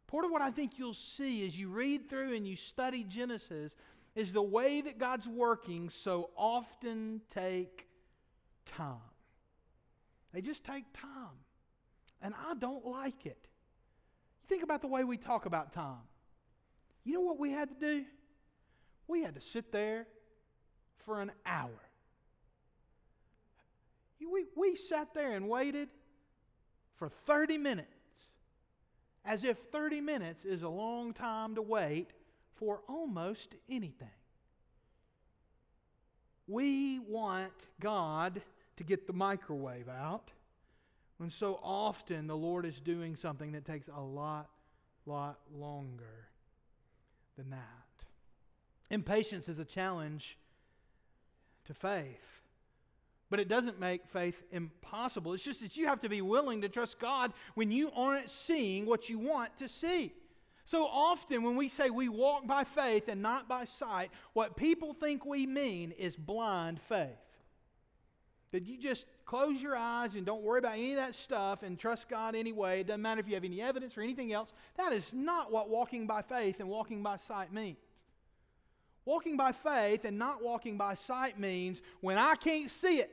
Part 0.06 0.24
of 0.24 0.30
what 0.30 0.42
I 0.42 0.50
think 0.50 0.78
you'll 0.78 0.94
see 0.94 1.46
as 1.46 1.58
you 1.58 1.68
read 1.68 2.08
through 2.08 2.34
and 2.34 2.46
you 2.46 2.56
study 2.56 3.04
Genesis 3.04 3.74
is 4.14 4.32
the 4.32 4.42
way 4.42 4.80
that 4.80 4.98
God's 4.98 5.26
working 5.26 5.90
so 5.90 6.30
often 6.36 7.20
take 7.34 7.86
time. 8.64 8.96
They 10.32 10.40
just 10.40 10.64
take 10.64 10.84
time. 10.92 11.38
And 12.22 12.34
I 12.48 12.54
don't 12.54 12.86
like 12.86 13.26
it. 13.26 13.48
Think 14.48 14.62
about 14.62 14.80
the 14.80 14.86
way 14.86 15.04
we 15.04 15.16
talk 15.16 15.46
about 15.46 15.72
time. 15.72 16.02
You 17.06 17.14
know 17.14 17.20
what 17.20 17.38
we 17.38 17.52
had 17.52 17.68
to 17.68 17.74
do? 17.76 18.04
We 19.06 19.22
had 19.22 19.36
to 19.36 19.40
sit 19.40 19.70
there 19.70 20.08
for 21.04 21.20
an 21.20 21.30
hour. 21.46 21.80
We, 24.20 24.46
we 24.56 24.74
sat 24.74 25.14
there 25.14 25.36
and 25.36 25.48
waited 25.48 25.88
for 26.96 27.08
30 27.08 27.58
minutes, 27.58 28.32
as 29.24 29.44
if 29.44 29.56
30 29.70 30.00
minutes 30.00 30.44
is 30.44 30.64
a 30.64 30.68
long 30.68 31.12
time 31.12 31.54
to 31.54 31.62
wait 31.62 32.10
for 32.56 32.80
almost 32.88 33.54
anything. 33.70 34.08
We 36.48 36.98
want 36.98 37.52
God 37.78 38.42
to 38.78 38.84
get 38.84 39.06
the 39.06 39.12
microwave 39.12 39.88
out, 39.88 40.32
when 41.18 41.30
so 41.30 41.60
often 41.62 42.26
the 42.26 42.36
Lord 42.36 42.66
is 42.66 42.80
doing 42.80 43.14
something 43.14 43.52
that 43.52 43.64
takes 43.64 43.88
a 43.88 44.00
lot, 44.00 44.48
lot 45.06 45.38
longer 45.54 46.26
than 47.36 47.50
that. 47.50 47.60
Impatience 48.90 49.48
is 49.48 49.58
a 49.58 49.64
challenge 49.64 50.38
to 51.66 51.74
faith. 51.74 52.42
But 53.28 53.40
it 53.40 53.48
doesn't 53.48 53.80
make 53.80 54.06
faith 54.06 54.42
impossible. 54.52 55.32
It's 55.32 55.42
just 55.42 55.60
that 55.60 55.76
you 55.76 55.86
have 55.86 56.00
to 56.00 56.08
be 56.08 56.22
willing 56.22 56.62
to 56.62 56.68
trust 56.68 57.00
God 57.00 57.32
when 57.54 57.72
you 57.72 57.90
aren't 57.94 58.30
seeing 58.30 58.86
what 58.86 59.08
you 59.08 59.18
want 59.18 59.56
to 59.58 59.68
see. 59.68 60.12
So 60.64 60.84
often, 60.84 61.42
when 61.42 61.56
we 61.56 61.68
say 61.68 61.90
we 61.90 62.08
walk 62.08 62.46
by 62.46 62.64
faith 62.64 63.08
and 63.08 63.22
not 63.22 63.48
by 63.48 63.64
sight, 63.64 64.10
what 64.32 64.56
people 64.56 64.94
think 64.94 65.24
we 65.24 65.46
mean 65.46 65.92
is 65.92 66.16
blind 66.16 66.80
faith. 66.80 67.25
That 68.52 68.66
you 68.66 68.78
just 68.78 69.06
close 69.24 69.60
your 69.60 69.76
eyes 69.76 70.14
and 70.14 70.24
don't 70.24 70.42
worry 70.42 70.60
about 70.60 70.74
any 70.74 70.92
of 70.92 70.96
that 70.98 71.14
stuff 71.14 71.62
and 71.62 71.78
trust 71.78 72.08
God 72.08 72.34
anyway. 72.34 72.80
It 72.80 72.86
doesn't 72.86 73.02
matter 73.02 73.20
if 73.20 73.28
you 73.28 73.34
have 73.34 73.44
any 73.44 73.60
evidence 73.60 73.98
or 73.98 74.02
anything 74.02 74.32
else. 74.32 74.52
That 74.76 74.92
is 74.92 75.12
not 75.12 75.50
what 75.50 75.68
walking 75.68 76.06
by 76.06 76.22
faith 76.22 76.60
and 76.60 76.68
walking 76.68 77.02
by 77.02 77.16
sight 77.16 77.52
means. 77.52 77.78
Walking 79.04 79.36
by 79.36 79.52
faith 79.52 80.04
and 80.04 80.18
not 80.18 80.42
walking 80.42 80.76
by 80.76 80.94
sight 80.94 81.38
means 81.38 81.80
when 82.00 82.18
I 82.18 82.34
can't 82.34 82.70
see 82.70 82.98
it, 82.98 83.10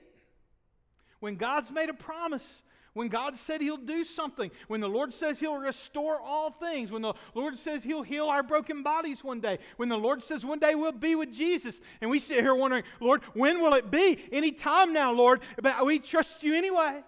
when 1.20 1.36
God's 1.36 1.72
made 1.72 1.90
a 1.90 1.94
promise, 1.94 2.46
when 2.94 3.08
God 3.08 3.36
said 3.36 3.62
He'll 3.62 3.78
do 3.78 4.04
something, 4.04 4.52
when 4.68 4.80
the 4.80 4.88
Lord 4.88 5.14
says 5.14 5.40
He'll 5.40 5.58
restore 5.58 6.20
all 6.22 6.52
things, 6.52 6.92
when 6.92 7.02
the 7.02 7.14
Lord 7.34 7.58
says 7.58 7.84
He'll 7.84 8.04
heal 8.04 8.28
our 8.28 8.44
broken 8.44 8.84
bodies 8.84 9.24
one 9.24 9.40
day, 9.40 9.60
when 9.78 9.90
the 9.90 9.98
Lord 9.98 10.22
says 10.24 10.46
one 10.46 10.60
day 10.60 10.76
we'll 10.76 10.92
be 10.92 11.16
with 11.16 11.34
Jesus, 11.34 11.82
and 12.02 12.10
we 12.10 12.20
sit 12.20 12.42
here 12.42 12.56
wondering, 12.56 12.84
Lord, 13.00 13.24
when 13.34 13.62
will 13.62 13.74
it 13.74 13.90
be? 13.90 14.20
Any 14.32 14.52
time 14.52 14.94
now, 14.94 15.12
Lord, 15.12 15.42
but 15.62 15.86
we 15.86 16.00
trust 16.00 16.44
you 16.44 16.56
anyway. 16.56 17.04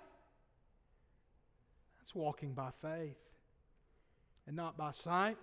That's 1.99 2.15
walking 2.15 2.53
by 2.53 2.69
faith 2.81 3.17
and 4.47 4.55
not 4.55 4.77
by 4.77 4.91
sight. 4.91 5.37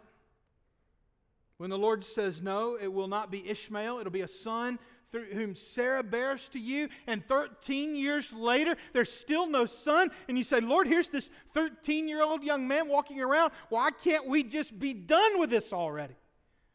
When 1.59 1.71
the 1.71 1.79
Lord 1.79 2.05
says 2.05 2.43
no, 2.43 2.77
it 2.81 2.93
will 2.93 3.07
not 3.07 3.31
be 3.31 3.49
Ishmael, 3.49 4.01
it'll 4.01 4.11
be 4.11 4.23
a 4.23 4.29
son 4.29 4.81
through 5.13 5.27
whom 5.27 5.55
Sarah 5.55 6.03
bears 6.03 6.49
to 6.55 6.59
you, 6.59 6.89
and 7.07 7.25
13 7.29 7.95
years 7.95 8.33
later, 8.33 8.77
there's 8.95 9.13
still 9.13 9.47
no 9.47 9.67
son, 9.67 10.11
and 10.27 10.39
you 10.39 10.43
say, 10.43 10.61
Lord, 10.61 10.87
here's 10.87 11.11
this 11.11 11.31
13 11.53 12.09
year 12.09 12.23
old 12.23 12.43
young 12.43 12.67
man 12.67 12.89
walking 12.89 13.21
around. 13.21 13.53
Why 13.69 13.91
can't 13.91 14.27
we 14.27 14.43
just 14.43 14.77
be 14.77 14.95
done 14.95 15.39
with 15.39 15.51
this 15.51 15.73
already? 15.73 16.17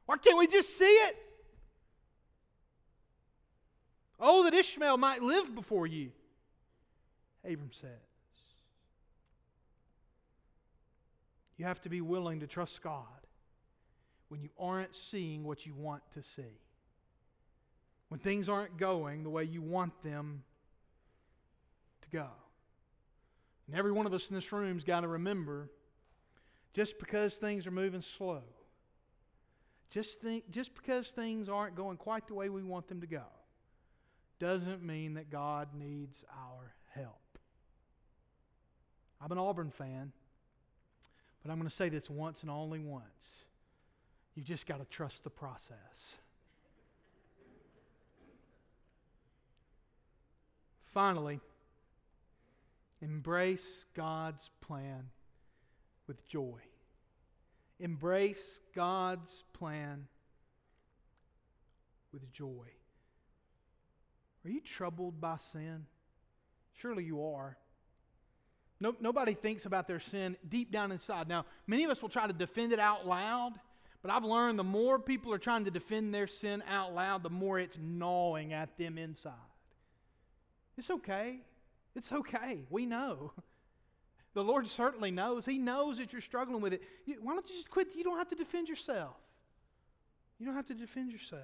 Why 0.06 0.18
can't 0.18 0.38
we 0.38 0.48
just 0.48 0.78
see 0.78 0.86
it? 0.86 1.18
Oh, 4.20 4.44
that 4.44 4.54
Ishmael 4.54 4.98
might 4.98 5.22
live 5.22 5.54
before 5.54 5.88
you, 5.88 6.12
Abram 7.44 7.72
says. 7.74 7.90
You 11.58 11.66
have 11.66 11.82
to 11.82 11.90
be 11.90 12.02
willing 12.02 12.40
to 12.42 12.48
trust 12.48 12.82
God 12.84 13.04
when 14.30 14.42
you 14.42 14.50
aren't 14.60 14.96
seeing 14.96 15.44
what 15.44 15.66
you 15.66 15.74
want 15.74 16.04
to 16.14 16.22
see. 16.22 16.60
When 18.10 18.20
things 18.20 18.48
aren't 18.48 18.78
going 18.78 19.24
the 19.24 19.30
way 19.30 19.44
you 19.44 19.62
want 19.62 20.02
them 20.02 20.44
to 22.02 22.10
go. 22.10 22.28
And 23.68 23.76
every 23.76 23.92
one 23.92 24.06
of 24.06 24.14
us 24.14 24.30
in 24.30 24.36
this 24.36 24.52
room's 24.52 24.84
got 24.84 25.02
to 25.02 25.08
remember 25.08 25.70
just 26.74 27.00
because 27.00 27.36
things 27.36 27.68
are 27.68 27.72
moving 27.72 28.02
slow, 28.02 28.44
just, 29.90 30.22
think, 30.22 30.50
just 30.52 30.74
because 30.74 31.08
things 31.08 31.50
aren't 31.50 31.76
going 31.76 31.98
quite 31.98 32.28
the 32.28 32.34
way 32.34 32.50
we 32.50 32.64
want 32.64 32.88
them 32.88 33.02
to 33.02 33.08
go, 33.08 33.24
doesn't 34.40 34.84
mean 34.84 35.16
that 35.16 35.30
God 35.30 35.70
needs 35.74 36.24
our 36.32 36.74
help. 36.94 37.40
I'm 39.20 39.32
an 39.32 39.38
Auburn 39.38 39.72
fan, 39.72 40.12
but 41.44 41.52
I'm 41.52 41.58
going 41.58 41.70
to 41.70 41.76
say 41.76 41.90
this 41.90 42.10
once 42.10 42.42
and 42.44 42.52
only 42.52 42.80
once. 42.80 43.04
You've 44.36 44.46
just 44.46 44.68
got 44.68 44.78
to 44.78 44.86
trust 44.86 45.24
the 45.24 45.30
process. 45.32 45.76
Finally, 50.98 51.40
embrace 53.04 53.86
God's 53.94 54.50
plan 54.62 55.12
with 56.08 56.28
joy. 56.28 56.58
Embrace 57.80 58.60
God's 58.74 59.44
plan 59.54 60.08
with 62.12 62.32
joy. 62.32 62.66
Are 64.44 64.50
you 64.50 64.60
troubled 64.60 65.22
by 65.22 65.38
sin? 65.52 65.86
Surely 66.74 67.04
you 67.04 67.24
are. 67.24 67.56
No, 68.80 68.96
nobody 69.00 69.36
thinks 69.36 69.68
about 69.68 69.88
their 69.88 70.00
sin 70.00 70.36
deep 70.50 70.72
down 70.72 70.92
inside. 70.92 71.28
Now, 71.28 71.46
many 71.68 71.84
of 71.84 71.92
us 71.92 72.02
will 72.02 72.10
try 72.10 72.26
to 72.26 72.34
defend 72.34 72.74
it 72.74 72.80
out 72.80 73.06
loud, 73.06 73.54
but 74.02 74.10
I've 74.10 74.24
learned 74.24 74.58
the 74.58 74.64
more 74.64 74.98
people 74.98 75.32
are 75.32 75.38
trying 75.38 75.66
to 75.66 75.72
defend 75.72 76.12
their 76.12 76.26
sin 76.26 76.64
out 76.68 76.96
loud, 76.96 77.22
the 77.22 77.30
more 77.30 77.60
it's 77.60 77.78
gnawing 77.80 78.52
at 78.52 78.76
them 78.80 78.98
inside. 78.98 79.34
It's 80.78 80.90
okay. 80.90 81.40
It's 81.96 82.12
okay. 82.12 82.64
We 82.70 82.86
know. 82.86 83.34
The 84.34 84.44
Lord 84.44 84.68
certainly 84.68 85.10
knows. 85.10 85.48
He 85.48 85.58
knows 85.58 85.98
that 85.98 86.14
you're 86.14 86.22
struggling 86.22 86.62
with 86.62 86.74
it. 86.74 86.84
Why 87.24 87.34
don't 87.34 87.50
you 87.50 87.56
just 87.56 87.72
quit? 87.72 87.88
You 87.96 88.04
don't 88.04 88.20
have 88.20 88.28
to 88.28 88.36
defend 88.36 88.70
yourself. 88.70 89.16
You 90.38 90.46
don't 90.46 90.54
have 90.54 90.68
to 90.68 90.76
defend 90.76 91.12
yourself. 91.12 91.42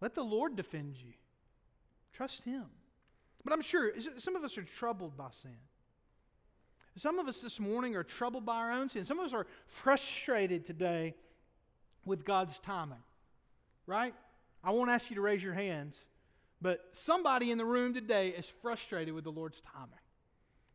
Let 0.00 0.16
the 0.16 0.24
Lord 0.24 0.56
defend 0.56 0.96
you. 0.96 1.12
Trust 2.12 2.42
Him. 2.42 2.64
But 3.44 3.52
I'm 3.52 3.60
sure 3.60 3.92
some 4.18 4.34
of 4.34 4.42
us 4.42 4.58
are 4.58 4.64
troubled 4.64 5.16
by 5.16 5.28
sin. 5.30 5.54
Some 6.96 7.20
of 7.20 7.28
us 7.28 7.40
this 7.40 7.60
morning 7.60 7.94
are 7.94 8.02
troubled 8.02 8.44
by 8.44 8.56
our 8.56 8.72
own 8.72 8.88
sin. 8.88 9.04
Some 9.04 9.20
of 9.20 9.26
us 9.26 9.32
are 9.32 9.46
frustrated 9.68 10.64
today 10.64 11.14
with 12.04 12.24
God's 12.24 12.58
timing, 12.58 13.04
right? 13.86 14.14
I 14.64 14.72
won't 14.72 14.90
ask 14.90 15.08
you 15.10 15.16
to 15.16 15.22
raise 15.22 15.42
your 15.44 15.54
hands, 15.54 15.96
but 16.62 16.80
somebody 16.92 17.50
in 17.50 17.58
the 17.58 17.64
room 17.64 17.92
today 17.92 18.28
is 18.28 18.46
frustrated 18.62 19.12
with 19.14 19.24
the 19.24 19.32
Lord's 19.32 19.60
timing, 19.72 19.98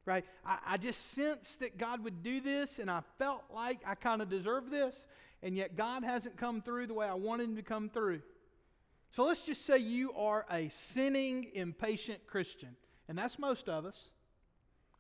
right? 0.06 0.26
I, 0.46 0.58
I 0.68 0.78
just 0.78 1.14
sensed 1.14 1.62
that 1.62 1.78
God 1.78 2.04
would 2.04 2.22
do 2.22 2.42
this, 2.42 2.78
and 2.80 2.92
I 2.92 3.02
felt 3.18 3.44
like 3.54 3.80
I 3.86 3.96
kind 3.96 4.22
of 4.22 4.30
deserve 4.30 4.70
this, 4.70 5.06
and 5.42 5.56
yet 5.56 5.78
God 5.78 6.04
hasn't 6.04 6.36
come 6.36 6.62
through 6.62 6.88
the 6.88 6.94
way 6.94 7.08
I 7.08 7.14
wanted 7.14 7.50
Him 7.50 7.56
to 7.56 7.64
come 7.64 7.90
through. 7.90 8.22
So 9.12 9.24
let's 9.24 9.46
just 9.46 9.66
say 9.66 9.78
you 9.78 10.12
are 10.14 10.46
a 10.52 10.68
sinning, 10.68 11.52
impatient 11.54 12.28
Christian, 12.28 12.76
and 13.08 13.18
that's 13.18 13.40
most 13.40 13.70
of 13.70 13.86
us 13.86 14.10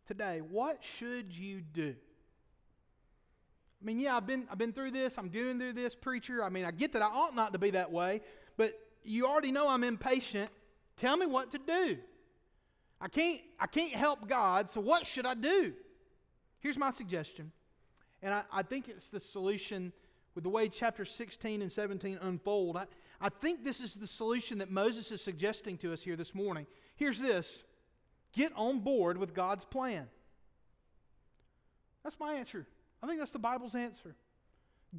today. 0.07 0.39
What 0.39 0.79
should 0.97 1.33
you 1.33 1.59
do? 1.61 1.95
I 3.81 3.85
mean, 3.85 3.99
yeah, 3.99 4.15
I've 4.15 4.25
been, 4.25 4.47
I've 4.49 4.57
been 4.57 4.73
through 4.73 4.91
this. 4.91 5.15
I'm 5.17 5.29
doing 5.29 5.59
through 5.59 5.73
this, 5.73 5.93
preacher. 5.93 6.43
I 6.43 6.49
mean, 6.49 6.65
I 6.65 6.71
get 6.71 6.93
that 6.93 7.01
I 7.01 7.07
ought 7.07 7.35
not 7.35 7.53
to 7.53 7.59
be 7.59 7.71
that 7.71 7.91
way, 7.91 8.21
but 8.55 8.73
you 9.03 9.27
already 9.27 9.51
know 9.51 9.69
I'm 9.69 9.83
impatient. 9.83 10.49
Tell 10.97 11.15
me 11.15 11.25
what 11.25 11.51
to 11.51 11.59
do. 11.59 11.97
I 12.99 13.07
can't, 13.07 13.41
I 13.59 13.67
can't 13.67 13.93
help 13.93 14.27
God, 14.27 14.69
so 14.69 14.81
what 14.81 15.05
should 15.05 15.25
I 15.25 15.35
do? 15.35 15.73
Here's 16.59 16.77
my 16.77 16.89
suggestion, 16.89 17.51
and 18.23 18.33
I, 18.33 18.43
I 18.51 18.63
think 18.63 18.89
it's 18.89 19.09
the 19.09 19.19
solution 19.19 19.93
with 20.33 20.43
the 20.43 20.49
way 20.49 20.67
chapter 20.67 21.05
16 21.05 21.61
and 21.61 21.71
17 21.71 22.17
unfold. 22.21 22.77
I, 22.77 22.85
I 23.21 23.29
think 23.29 23.63
this 23.63 23.79
is 23.79 23.95
the 23.95 24.07
solution 24.07 24.57
that 24.57 24.71
Moses 24.71 25.11
is 25.11 25.21
suggesting 25.21 25.77
to 25.79 25.93
us 25.93 26.01
here 26.01 26.15
this 26.15 26.33
morning. 26.33 26.65
Here's 26.95 27.19
this 27.19 27.63
get 28.33 28.51
on 28.55 28.79
board 28.79 29.17
with 29.17 29.35
God's 29.35 29.65
plan. 29.65 30.07
That's 32.03 32.19
my 32.19 32.33
answer. 32.33 32.65
I 33.01 33.07
think 33.07 33.19
that's 33.19 33.31
the 33.31 33.39
Bible's 33.39 33.75
answer. 33.75 34.15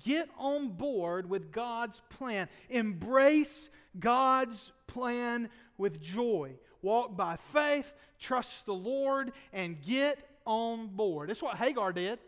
Get 0.04 0.28
on 0.38 0.68
board 0.68 1.28
with 1.28 1.50
God's 1.50 2.02
plan. 2.11 2.48
Embrace 2.68 3.70
God's 3.98 4.72
plan 4.87 5.48
with 5.78 6.00
joy. 6.00 6.56
Walk 6.82 7.16
by 7.16 7.36
faith, 7.36 7.92
trust 8.18 8.66
the 8.66 8.74
Lord, 8.74 9.32
and 9.52 9.80
get 9.80 10.18
on 10.44 10.88
board. 10.88 11.30
That's 11.30 11.42
what 11.42 11.56
Hagar 11.56 11.92
did. 11.92 12.18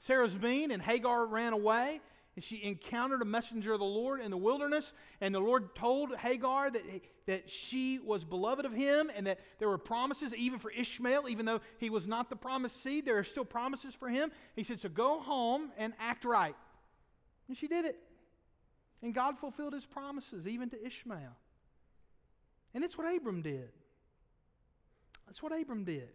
Sarah's 0.00 0.38
mean, 0.38 0.70
and 0.70 0.80
Hagar 0.80 1.26
ran 1.26 1.52
away 1.52 2.00
and 2.36 2.44
she 2.44 2.62
encountered 2.62 3.22
a 3.22 3.24
messenger 3.24 3.72
of 3.72 3.80
the 3.80 3.86
Lord 3.86 4.20
in 4.20 4.30
the 4.30 4.36
wilderness, 4.36 4.92
and 5.22 5.34
the 5.34 5.40
Lord 5.40 5.74
told 5.74 6.14
Hagar 6.16 6.70
that, 6.70 6.82
that 7.26 7.50
she 7.50 7.98
was 7.98 8.24
beloved 8.24 8.66
of 8.66 8.72
him 8.72 9.10
and 9.16 9.26
that 9.26 9.40
there 9.58 9.68
were 9.68 9.78
promises 9.78 10.34
even 10.36 10.58
for 10.58 10.70
Ishmael, 10.70 11.30
even 11.30 11.46
though 11.46 11.60
he 11.78 11.88
was 11.88 12.06
not 12.06 12.28
the 12.28 12.36
promised 12.36 12.82
seed, 12.82 13.06
there 13.06 13.16
are 13.16 13.24
still 13.24 13.46
promises 13.46 13.94
for 13.94 14.10
him. 14.10 14.30
He 14.54 14.64
said, 14.64 14.78
So 14.78 14.90
go 14.90 15.18
home 15.20 15.72
and 15.78 15.94
act 15.98 16.26
right. 16.26 16.54
And 17.48 17.56
she 17.56 17.68
did 17.68 17.86
it. 17.86 17.98
And 19.02 19.14
God 19.14 19.38
fulfilled 19.38 19.72
his 19.72 19.86
promises, 19.86 20.46
even 20.46 20.68
to 20.70 20.86
Ishmael. 20.86 21.36
And 22.76 22.84
it's 22.84 22.98
what 22.98 23.06
Abram 23.10 23.40
did. 23.40 23.70
That's 25.24 25.42
what 25.42 25.58
Abram 25.58 25.84
did. 25.84 26.10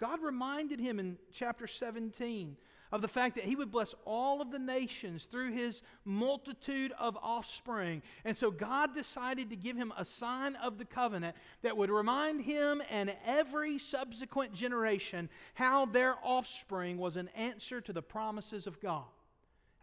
God 0.00 0.20
reminded 0.20 0.80
him 0.80 0.98
in 0.98 1.18
chapter 1.32 1.68
17 1.68 2.56
of 2.90 3.00
the 3.00 3.06
fact 3.06 3.36
that 3.36 3.44
he 3.44 3.54
would 3.54 3.70
bless 3.70 3.94
all 4.04 4.42
of 4.42 4.50
the 4.50 4.58
nations 4.58 5.26
through 5.26 5.52
his 5.52 5.82
multitude 6.04 6.92
of 6.98 7.16
offspring. 7.22 8.02
And 8.24 8.36
so 8.36 8.50
God 8.50 8.92
decided 8.92 9.50
to 9.50 9.56
give 9.56 9.76
him 9.76 9.92
a 9.96 10.04
sign 10.04 10.56
of 10.56 10.78
the 10.78 10.84
covenant 10.84 11.36
that 11.62 11.76
would 11.76 11.90
remind 11.90 12.42
him 12.42 12.82
and 12.90 13.14
every 13.24 13.78
subsequent 13.78 14.54
generation 14.54 15.28
how 15.54 15.86
their 15.86 16.16
offspring 16.24 16.98
was 16.98 17.16
an 17.16 17.30
answer 17.36 17.80
to 17.82 17.92
the 17.92 18.02
promises 18.02 18.66
of 18.66 18.80
God. 18.80 19.04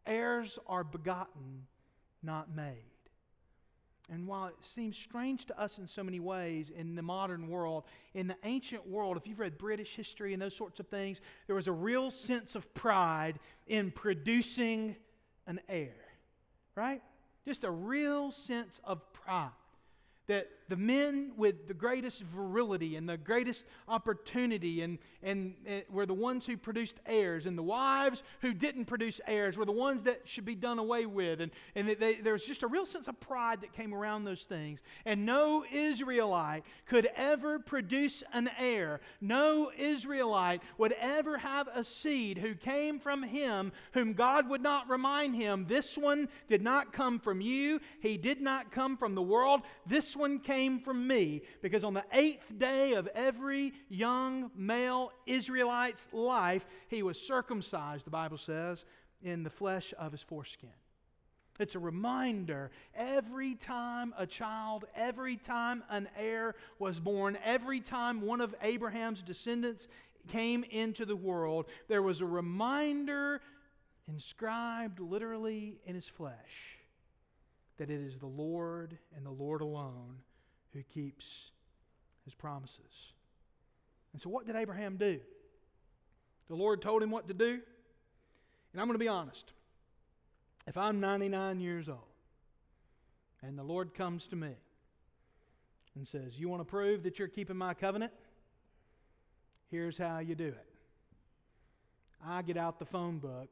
Heirs 0.05 0.59
are 0.67 0.83
begotten, 0.83 1.67
not 2.21 2.53
made. 2.53 2.94
And 4.11 4.27
while 4.27 4.47
it 4.47 4.55
seems 4.61 4.95
strange 4.95 5.45
to 5.47 5.59
us 5.59 5.79
in 5.79 5.87
so 5.87 6.03
many 6.03 6.19
ways 6.19 6.69
in 6.69 6.95
the 6.95 7.01
modern 7.01 7.49
world, 7.49 7.85
in 8.13 8.27
the 8.27 8.37
ancient 8.43 8.87
world, 8.87 9.17
if 9.17 9.25
you've 9.25 9.39
read 9.39 9.57
British 9.57 9.95
history 9.95 10.33
and 10.33 10.41
those 10.41 10.55
sorts 10.55 10.79
of 10.79 10.87
things, 10.87 11.21
there 11.47 11.55
was 11.55 11.67
a 11.67 11.71
real 11.71 12.11
sense 12.11 12.55
of 12.55 12.71
pride 12.75 13.39
in 13.65 13.89
producing 13.89 14.95
an 15.47 15.59
heir, 15.67 15.95
right? 16.75 17.01
Just 17.45 17.63
a 17.63 17.71
real 17.71 18.31
sense 18.31 18.79
of 18.83 19.11
pride 19.11 19.49
that 20.27 20.49
the 20.67 20.75
men 20.75 21.31
with 21.37 21.67
the 21.67 21.73
greatest 21.73 22.21
virility 22.21 22.95
and 22.95 23.07
the 23.07 23.17
greatest 23.17 23.65
opportunity 23.87 24.81
and, 24.81 24.97
and, 25.21 25.53
and, 25.65 25.83
were 25.91 26.07
the 26.07 26.13
ones 26.13 26.45
who 26.45 26.57
produced 26.57 26.95
heirs, 27.05 27.45
and 27.45 27.57
the 27.57 27.63
wives 27.63 28.23
who 28.41 28.53
didn't 28.53 28.85
produce 28.85 29.21
heirs 29.27 29.57
were 29.57 29.65
the 29.65 29.71
ones 29.71 30.03
that 30.03 30.21
should 30.25 30.45
be 30.45 30.55
done 30.55 30.79
away 30.79 31.05
with. 31.05 31.41
And, 31.41 31.51
and 31.75 31.89
they, 31.89 32.15
there 32.15 32.33
was 32.33 32.43
just 32.43 32.63
a 32.63 32.67
real 32.67 32.85
sense 32.85 33.07
of 33.07 33.19
pride 33.19 33.61
that 33.61 33.73
came 33.73 33.93
around 33.93 34.23
those 34.23 34.43
things. 34.43 34.81
And 35.05 35.25
no 35.25 35.63
Israelite 35.71 36.63
could 36.87 37.07
ever 37.15 37.59
produce 37.59 38.23
an 38.33 38.49
heir. 38.57 39.01
No 39.21 39.71
Israelite 39.77 40.61
would 40.77 40.93
ever 40.93 41.37
have 41.37 41.67
a 41.73 41.83
seed 41.83 42.39
who 42.39 42.55
came 42.55 42.99
from 42.99 43.21
him 43.21 43.71
whom 43.93 44.13
God 44.13 44.49
would 44.49 44.61
not 44.61 44.89
remind 44.89 45.35
him, 45.35 45.65
This 45.67 45.95
one 45.97 46.27
did 46.47 46.63
not 46.63 46.91
come 46.91 47.19
from 47.19 47.39
you, 47.39 47.79
he 47.99 48.17
did 48.17 48.41
not 48.41 48.71
come 48.71 48.97
from 48.97 49.13
the 49.13 49.21
world. 49.21 49.61
This 49.85 50.15
one 50.15 50.39
came 50.39 50.54
came 50.55 50.79
from 50.79 51.05
me, 51.05 51.41
because 51.61 51.83
on 51.83 51.93
the 51.93 52.05
eighth 52.13 52.45
day 52.57 52.93
of 52.93 53.07
every 53.07 53.73
young 53.89 54.49
male 54.55 55.11
Israelite's 55.25 56.07
life, 56.13 56.65
he 56.87 57.03
was 57.03 57.19
circumcised, 57.19 58.05
the 58.05 58.11
Bible 58.11 58.37
says, 58.37 58.85
in 59.21 59.43
the 59.43 59.49
flesh 59.49 59.93
of 59.99 60.13
his 60.13 60.21
foreskin. 60.21 60.69
It's 61.59 61.75
a 61.75 61.79
reminder 61.79 62.71
every 62.95 63.55
time 63.55 64.13
a 64.17 64.25
child, 64.25 64.85
every 64.95 65.35
time 65.35 65.83
an 65.89 66.07
heir 66.17 66.55
was 66.79 67.01
born, 67.01 67.37
every 67.43 67.81
time 67.81 68.21
one 68.21 68.39
of 68.39 68.55
Abraham's 68.61 69.21
descendants 69.21 69.89
came 70.29 70.63
into 70.71 71.05
the 71.05 71.17
world, 71.17 71.65
there 71.89 72.01
was 72.01 72.21
a 72.21 72.25
reminder 72.25 73.41
inscribed 74.07 75.01
literally 75.01 75.79
in 75.85 75.95
his 75.95 76.07
flesh 76.07 76.79
that 77.77 77.89
it 77.89 77.99
is 77.99 78.17
the 78.19 78.25
Lord 78.25 78.97
and 79.17 79.25
the 79.25 79.31
Lord 79.31 79.59
alone 79.59 80.19
who 80.75 80.83
keeps 80.83 81.51
his 82.25 82.35
promises. 82.35 83.13
And 84.13 84.21
so, 84.21 84.29
what 84.29 84.45
did 84.45 84.55
Abraham 84.55 84.97
do? 84.97 85.19
The 86.47 86.55
Lord 86.55 86.81
told 86.81 87.01
him 87.01 87.09
what 87.09 87.27
to 87.27 87.33
do. 87.33 87.59
And 88.71 88.81
I'm 88.81 88.87
going 88.87 88.95
to 88.95 89.03
be 89.03 89.07
honest. 89.07 89.53
If 90.67 90.77
I'm 90.77 90.99
99 90.99 91.59
years 91.59 91.87
old 91.87 91.99
and 93.41 93.57
the 93.57 93.63
Lord 93.63 93.93
comes 93.93 94.27
to 94.27 94.35
me 94.35 94.51
and 95.95 96.07
says, 96.07 96.39
You 96.39 96.49
want 96.49 96.61
to 96.61 96.65
prove 96.65 97.03
that 97.03 97.17
you're 97.19 97.27
keeping 97.27 97.55
my 97.55 97.73
covenant? 97.73 98.11
Here's 99.71 99.97
how 99.97 100.19
you 100.19 100.35
do 100.35 100.47
it. 100.47 100.67
I 102.25 102.41
get 102.41 102.57
out 102.57 102.79
the 102.79 102.85
phone 102.85 103.19
book 103.19 103.49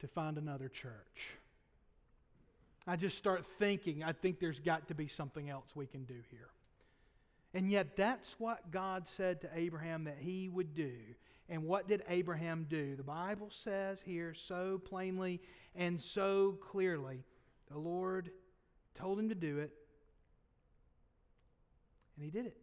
to 0.00 0.08
find 0.08 0.38
another 0.38 0.68
church. 0.68 1.30
I 2.86 2.96
just 2.96 3.18
start 3.18 3.44
thinking, 3.58 4.04
I 4.04 4.12
think 4.12 4.38
there's 4.38 4.60
got 4.60 4.88
to 4.88 4.94
be 4.94 5.08
something 5.08 5.50
else 5.50 5.66
we 5.74 5.86
can 5.86 6.04
do 6.04 6.14
here. 6.30 6.48
And 7.52 7.70
yet, 7.70 7.96
that's 7.96 8.38
what 8.38 8.70
God 8.70 9.08
said 9.08 9.40
to 9.40 9.48
Abraham 9.54 10.04
that 10.04 10.18
he 10.20 10.48
would 10.48 10.74
do. 10.74 10.92
And 11.48 11.64
what 11.64 11.88
did 11.88 12.02
Abraham 12.08 12.66
do? 12.68 12.96
The 12.96 13.02
Bible 13.02 13.50
says 13.50 14.02
here 14.02 14.34
so 14.34 14.78
plainly 14.78 15.40
and 15.74 15.98
so 15.98 16.58
clearly 16.60 17.24
the 17.70 17.78
Lord 17.78 18.30
told 18.94 19.18
him 19.18 19.28
to 19.28 19.34
do 19.34 19.58
it, 19.58 19.70
and 22.16 22.24
he 22.24 22.30
did 22.30 22.46
it. 22.46 22.56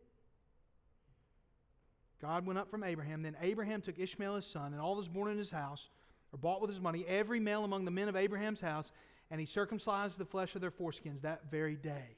God 2.22 2.46
went 2.46 2.58
up 2.58 2.72
from 2.72 2.84
Abraham. 2.84 3.22
Then 3.22 3.36
Abraham 3.42 3.82
took 3.82 4.00
Ishmael 4.00 4.38
his 4.38 4.46
son 4.46 4.72
and 4.74 4.82
all 4.82 4.96
those 4.96 5.10
born 5.10 5.32
in 5.32 5.38
his 5.38 5.52
house, 5.52 5.90
or 6.32 6.40
bought 6.40 6.62
with 6.62 6.70
his 6.70 6.82
money, 6.82 7.06
every 7.08 7.40
male 7.40 7.64
among 7.64 7.86
the 7.86 7.92
men 7.92 8.08
of 8.08 8.16
Abraham's 8.16 8.62
house, 8.62 8.92
and 9.34 9.40
he 9.40 9.48
circumcised 9.48 10.20
the 10.20 10.26
flesh 10.26 10.54
of 10.54 10.62
their 10.62 10.70
foreskins 10.70 11.22
that 11.22 11.50
very 11.50 11.76
day. 11.76 12.18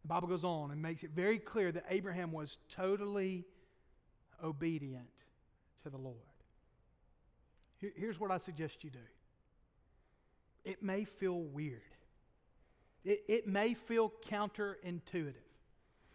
The 0.00 0.08
Bible 0.08 0.28
goes 0.28 0.44
on 0.44 0.70
and 0.70 0.80
makes 0.80 1.04
it 1.04 1.10
very 1.14 1.38
clear 1.38 1.70
that 1.70 1.84
Abraham 1.90 2.32
was 2.32 2.56
totally 2.70 3.44
obedient 4.42 5.10
to 5.82 5.90
the 5.90 5.98
Lord. 5.98 6.16
here's 7.96 8.18
what 8.18 8.30
I 8.30 8.38
suggest 8.38 8.82
you 8.82 8.88
do 8.88 8.98
it 10.64 10.82
may 10.82 11.04
feel 11.04 11.42
weird, 11.42 11.82
it, 13.04 13.24
it 13.28 13.46
may 13.46 13.74
feel 13.74 14.10
counterintuitive. 14.26 15.34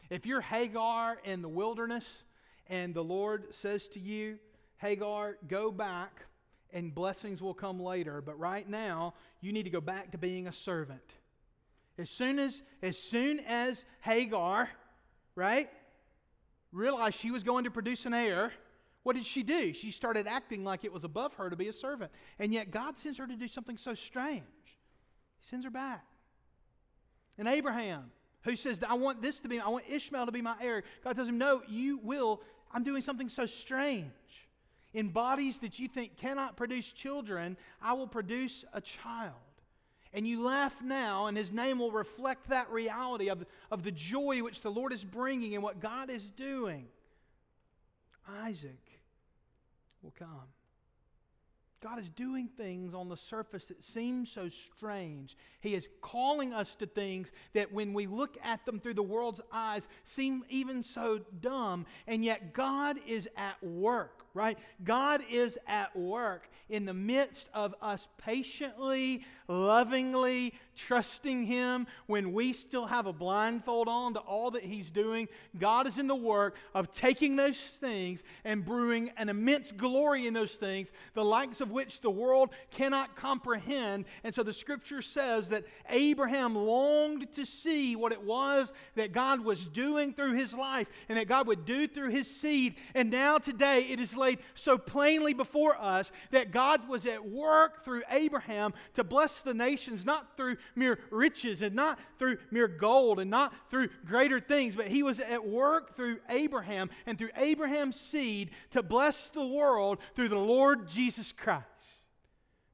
If 0.10 0.26
you're 0.26 0.42
Hagar 0.42 1.20
in 1.26 1.44
the 1.44 1.50
wilderness 1.50 2.24
and 2.66 2.92
the 2.96 3.04
Lord 3.04 3.54
says 3.54 3.88
to 3.90 4.00
you, 4.00 4.40
Hagar, 4.78 5.38
go 5.48 5.70
back 5.70 6.26
and 6.74 6.94
blessings 6.94 7.42
will 7.42 7.54
come 7.54 7.80
later, 7.80 8.22
but 8.22 8.38
right 8.40 8.68
now 8.68 9.14
you 9.42 9.52
need 9.52 9.64
to 9.64 9.70
go 9.70 9.82
back 9.82 10.12
to 10.12 10.18
being 10.18 10.48
a 10.48 10.54
servant. 10.54 11.02
As 11.98 12.10
soon 12.10 12.38
as, 12.40 12.62
as 12.82 12.98
soon 12.98 13.40
as 13.42 13.86
Hagar, 14.02 14.70
right, 15.36 15.70
realized 16.72 17.20
she 17.20 17.32
was 17.32 17.44
going 17.44 17.64
to 17.64 17.72
produce 17.72 18.06
an 18.06 18.14
heir, 18.14 18.52
what 19.04 19.16
did 19.16 19.26
she 19.26 19.42
do? 19.42 19.74
She 19.74 19.92
started 19.92 20.28
acting 20.28 20.64
like 20.64 20.84
it 20.84 20.92
was 20.92 21.04
above 21.04 21.34
her 21.36 21.50
to 21.50 21.56
be 21.56 21.70
a 21.70 21.74
servant. 21.74 22.12
And 22.40 22.54
yet 22.54 22.72
God 22.72 22.98
sends 22.98 23.18
her 23.18 23.26
to 23.26 23.36
do 23.36 23.48
something 23.48 23.78
so 23.78 23.94
strange. 23.94 24.44
He 24.66 25.46
sends 25.46 25.64
her 25.66 25.72
back. 25.72 26.06
And 27.38 27.48
Abraham, 27.48 28.12
who 28.44 28.56
says, 28.56 28.82
I 28.88 28.96
want 28.96 29.22
this 29.22 29.40
to 29.40 29.48
be, 29.48 29.60
I 29.60 29.70
want 29.70 29.86
Ishmael 29.90 30.26
to 30.26 30.32
be 30.32 30.42
my 30.42 30.56
heir, 30.62 30.84
God 31.04 31.16
tells 31.16 31.30
him, 31.30 31.38
No, 31.38 31.62
you 31.68 32.00
will. 32.00 32.42
I'm 32.72 32.84
doing 32.84 33.02
something 33.02 33.30
so 33.30 33.46
strange. 33.46 34.12
In 34.94 35.10
bodies 35.10 35.60
that 35.60 35.80
you 35.80 35.88
think 35.88 36.18
cannot 36.18 36.58
produce 36.58 36.92
children, 36.92 37.58
I 37.82 37.94
will 37.94 38.08
produce 38.08 38.66
a 38.74 38.82
child. 38.82 39.34
And 40.14 40.28
you 40.28 40.42
laugh 40.42 40.82
now, 40.82 41.28
and 41.28 41.38
his 41.38 41.52
name 41.52 41.80
will 41.80 41.92
reflect 41.92 42.50
that 42.50 42.72
reality 42.72 43.30
of, 43.30 43.46
of 43.70 43.84
the 43.84 43.92
joy 43.92 44.42
which 44.42 44.62
the 44.62 44.72
Lord 44.72 44.94
is 44.94 45.04
bringing 45.04 45.54
and 45.54 45.62
what 45.62 45.80
God 45.80 46.10
is 46.10 46.24
doing. 46.24 46.88
Isaac 48.28 48.80
will 50.02 50.14
come. 50.18 50.48
God 51.80 52.00
is 52.00 52.10
doing 52.10 52.50
things 52.58 52.96
on 52.96 53.08
the 53.08 53.16
surface 53.16 53.66
that 53.66 53.84
seem 53.84 54.26
so 54.26 54.50
strange. 54.50 55.38
He 55.60 55.76
is 55.76 55.88
calling 56.02 56.52
us 56.52 56.74
to 56.80 56.88
things 56.88 57.32
that, 57.54 57.72
when 57.72 57.94
we 57.94 58.08
look 58.08 58.36
at 58.44 58.66
them 58.66 58.80
through 58.80 58.96
the 58.96 59.04
world's 59.04 59.42
eyes, 59.52 59.88
seem 60.04 60.44
even 60.50 60.84
so 60.84 61.20
dumb. 61.40 61.86
And 62.08 62.26
yet, 62.26 62.54
God 62.54 62.98
is 63.06 63.30
at 63.38 63.62
work, 63.64 64.26
right? 64.38 64.58
God 64.84 65.22
is 65.30 65.58
at 65.68 65.96
work 65.96 66.48
in 66.70 66.86
the 66.86 66.94
midst 66.94 67.48
of 67.54 67.74
us 67.82 68.08
patiently, 68.18 69.24
lovingly 69.48 70.54
trusting 70.76 71.44
Him 71.44 71.88
when 72.06 72.34
we 72.34 72.54
still 72.54 72.86
have 72.86 73.08
a 73.08 73.14
blindfold 73.14 73.88
on 73.88 74.14
to 74.14 74.20
all 74.20 74.52
that 74.52 74.64
He's 74.64 74.92
doing. 74.92 75.28
God 75.58 75.88
is 75.88 75.98
in 75.98 76.08
the 76.08 76.16
work 76.16 76.56
of 76.76 76.94
taking 76.94 77.36
those 77.36 77.58
things 77.58 78.22
and 78.44 78.64
brewing 78.64 79.12
an 79.18 79.30
immense 79.30 79.72
glory 79.72 80.28
in 80.28 80.34
those 80.34 80.52
things, 80.52 80.92
the 81.14 81.26
likes 81.26 81.62
of 81.62 81.72
which 81.72 82.02
the 82.02 82.12
world 82.12 82.52
cannot 82.72 83.16
comprehend. 83.16 84.06
And 84.24 84.36
so 84.36 84.44
the 84.44 84.54
scripture 84.54 85.02
says 85.02 85.50
that 85.50 85.64
Abraham 85.90 86.56
longed 86.56 87.34
to 87.34 87.46
see 87.46 87.96
what 87.96 88.12
it 88.12 88.22
was 88.22 88.72
that 88.96 89.14
God 89.14 89.40
was 89.44 89.66
doing 89.66 90.14
through 90.14 90.34
his 90.34 90.54
life 90.54 90.88
and 91.10 91.18
that 91.18 91.28
God 91.28 91.48
would 91.48 91.66
do 91.66 91.88
through 91.88 92.10
his 92.10 92.30
seed. 92.30 92.76
And 92.94 93.10
now 93.10 93.38
today 93.38 93.82
it 93.84 94.00
is 94.00 94.16
laid 94.16 94.27
so 94.56 94.78
plainly 94.78 95.34
before 95.34 95.78
us 95.78 96.12
that 96.32 96.52
God 96.52 96.88
was 96.88 97.06
at 97.06 97.28
work 97.28 97.84
through 97.84 98.04
Abraham 98.10 98.74
to 98.96 99.04
bless 99.04 99.42
the 99.42 99.54
nations, 99.54 100.06
not 100.06 100.36
through 100.36 100.58
mere 100.76 101.00
riches 101.12 101.62
and 101.62 101.76
not 101.76 102.00
through 102.20 102.38
mere 102.52 102.68
gold 102.68 103.20
and 103.20 103.32
not 103.32 103.54
through 103.70 103.90
greater 104.06 104.40
things, 104.40 104.76
but 104.76 104.88
he 104.88 105.04
was 105.04 105.20
at 105.20 105.48
work 105.48 105.96
through 105.96 106.20
Abraham 106.30 106.90
and 107.06 107.18
through 107.18 107.32
Abraham's 107.38 108.00
seed 108.00 108.52
to 108.72 108.84
bless 108.84 109.30
the 109.30 109.46
world 109.46 110.00
through 110.16 110.30
the 110.30 110.36
Lord 110.36 110.88
Jesus 110.88 111.32
Christ. 111.32 111.66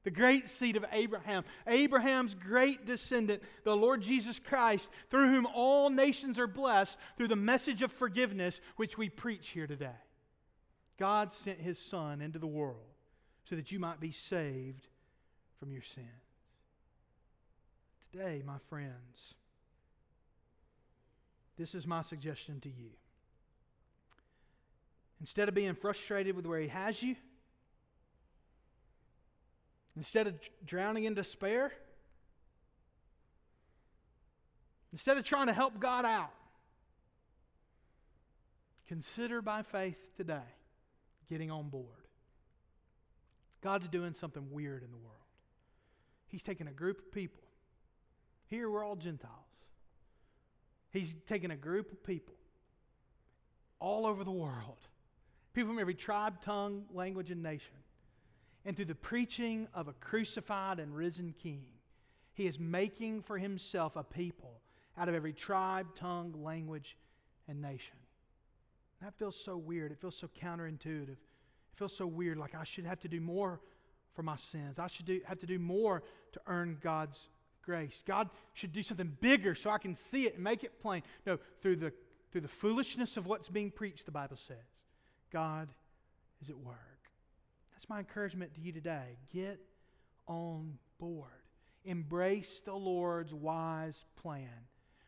The 0.03 0.11
great 0.11 0.49
seed 0.49 0.75
of 0.75 0.85
Abraham, 0.91 1.45
Abraham's 1.65 2.35
great 2.35 2.85
descendant, 2.85 3.41
the 3.63 3.75
Lord 3.75 4.01
Jesus 4.01 4.37
Christ, 4.37 4.89
through 5.09 5.29
whom 5.29 5.47
all 5.53 5.89
nations 5.89 6.37
are 6.37 6.47
blessed 6.47 6.97
through 7.15 7.29
the 7.29 7.37
message 7.37 7.81
of 7.81 7.91
forgiveness 7.91 8.59
which 8.75 8.97
we 8.97 9.07
preach 9.07 9.49
here 9.49 9.67
today. 9.67 9.95
God 11.03 11.33
sent 11.33 11.59
his 11.59 11.77
Son 11.77 12.21
into 12.21 12.39
the 12.39 12.47
world 12.47 12.77
so 13.49 13.57
that 13.57 13.73
you 13.73 13.77
might 13.77 13.99
be 13.99 14.13
saved 14.13 14.87
from 15.59 15.73
your 15.73 15.81
sins 15.81 16.07
today, 18.13 18.43
my 18.45 18.57
friends, 18.69 19.33
this 21.57 21.73
is 21.73 21.87
my 21.87 22.01
suggestion 22.03 22.59
to 22.61 22.69
you. 22.69 22.91
Instead 25.19 25.49
of 25.49 25.55
being 25.55 25.73
frustrated 25.73 26.35
with 26.35 26.45
where 26.45 26.59
He 26.59 26.67
has 26.67 27.01
you, 27.01 27.15
instead 29.95 30.27
of 30.27 30.35
drowning 30.65 31.05
in 31.05 31.13
despair, 31.13 31.71
instead 34.91 35.17
of 35.17 35.23
trying 35.23 35.47
to 35.47 35.53
help 35.53 35.79
God 35.79 36.05
out, 36.05 36.33
consider 38.87 39.41
by 39.41 39.63
faith 39.63 39.97
today 40.17 40.41
getting 41.33 41.51
on 41.51 41.69
board. 41.69 42.07
God's 43.61 43.87
doing 43.87 44.13
something 44.13 44.51
weird 44.51 44.83
in 44.83 44.91
the 44.91 44.97
world. 44.97 45.17
He's 46.27 46.41
taking 46.41 46.67
a 46.67 46.71
group 46.71 46.99
of 46.99 47.11
people 47.11 47.43
here 48.53 48.69
we're 48.69 48.85
all 48.85 48.95
Gentiles. 48.95 49.33
He's 50.91 51.15
taking 51.27 51.49
a 51.49 51.55
group 51.55 51.91
of 51.91 52.03
people 52.03 52.35
all 53.79 54.05
over 54.05 54.23
the 54.23 54.31
world, 54.31 54.77
people 55.55 55.71
from 55.71 55.79
every 55.79 55.95
tribe, 55.95 56.39
tongue, 56.39 56.85
language, 56.93 57.31
and 57.31 57.41
nation. 57.41 57.73
And 58.63 58.75
through 58.75 58.85
the 58.85 58.93
preaching 58.93 59.67
of 59.73 59.87
a 59.87 59.93
crucified 59.93 60.79
and 60.79 60.95
risen 60.95 61.33
King, 61.41 61.65
he 62.35 62.45
is 62.45 62.59
making 62.59 63.23
for 63.23 63.39
himself 63.39 63.95
a 63.95 64.03
people 64.03 64.61
out 64.99 65.09
of 65.09 65.15
every 65.15 65.33
tribe, 65.33 65.87
tongue, 65.95 66.35
language, 66.43 66.95
and 67.47 67.59
nation. 67.59 67.97
That 69.03 69.13
feels 69.15 69.35
so 69.35 69.57
weird. 69.57 69.91
It 69.91 69.99
feels 69.99 70.15
so 70.15 70.29
counterintuitive. 70.41 71.09
It 71.09 71.75
feels 71.75 71.95
so 71.95 72.07
weird, 72.07 72.37
like 72.37 72.55
I 72.55 72.63
should 72.63 72.85
have 72.85 72.99
to 73.01 73.09
do 73.09 73.19
more 73.19 73.59
for 74.13 74.23
my 74.23 74.37
sins. 74.37 74.79
I 74.79 74.87
should 74.87 75.05
do, 75.05 75.19
have 75.25 75.39
to 75.39 75.45
do 75.45 75.59
more 75.59 76.03
to 76.31 76.41
earn 76.47 76.77
God's 76.81 77.27
grace. 77.63 78.01
God 78.05 78.29
should 78.53 78.71
do 78.71 78.81
something 78.81 79.17
bigger 79.19 79.55
so 79.55 79.69
I 79.69 79.77
can 79.77 79.93
see 79.93 80.25
it 80.25 80.35
and 80.35 80.43
make 80.43 80.63
it 80.63 80.81
plain. 80.81 81.03
No, 81.25 81.37
through 81.61 81.77
the, 81.77 81.91
through 82.31 82.41
the 82.41 82.47
foolishness 82.47 83.17
of 83.17 83.25
what's 83.25 83.49
being 83.49 83.71
preached, 83.71 84.05
the 84.05 84.11
Bible 84.11 84.37
says, 84.37 84.57
God 85.31 85.67
is 86.41 86.49
at 86.49 86.57
work. 86.57 86.77
That's 87.73 87.89
my 87.89 87.99
encouragement 87.99 88.55
to 88.55 88.61
you 88.61 88.71
today. 88.71 89.17
Get 89.33 89.59
on 90.27 90.77
board. 90.99 91.27
Embrace 91.83 92.61
the 92.61 92.73
Lord's 92.73 93.33
wise 93.33 94.05
plan. 94.15 94.47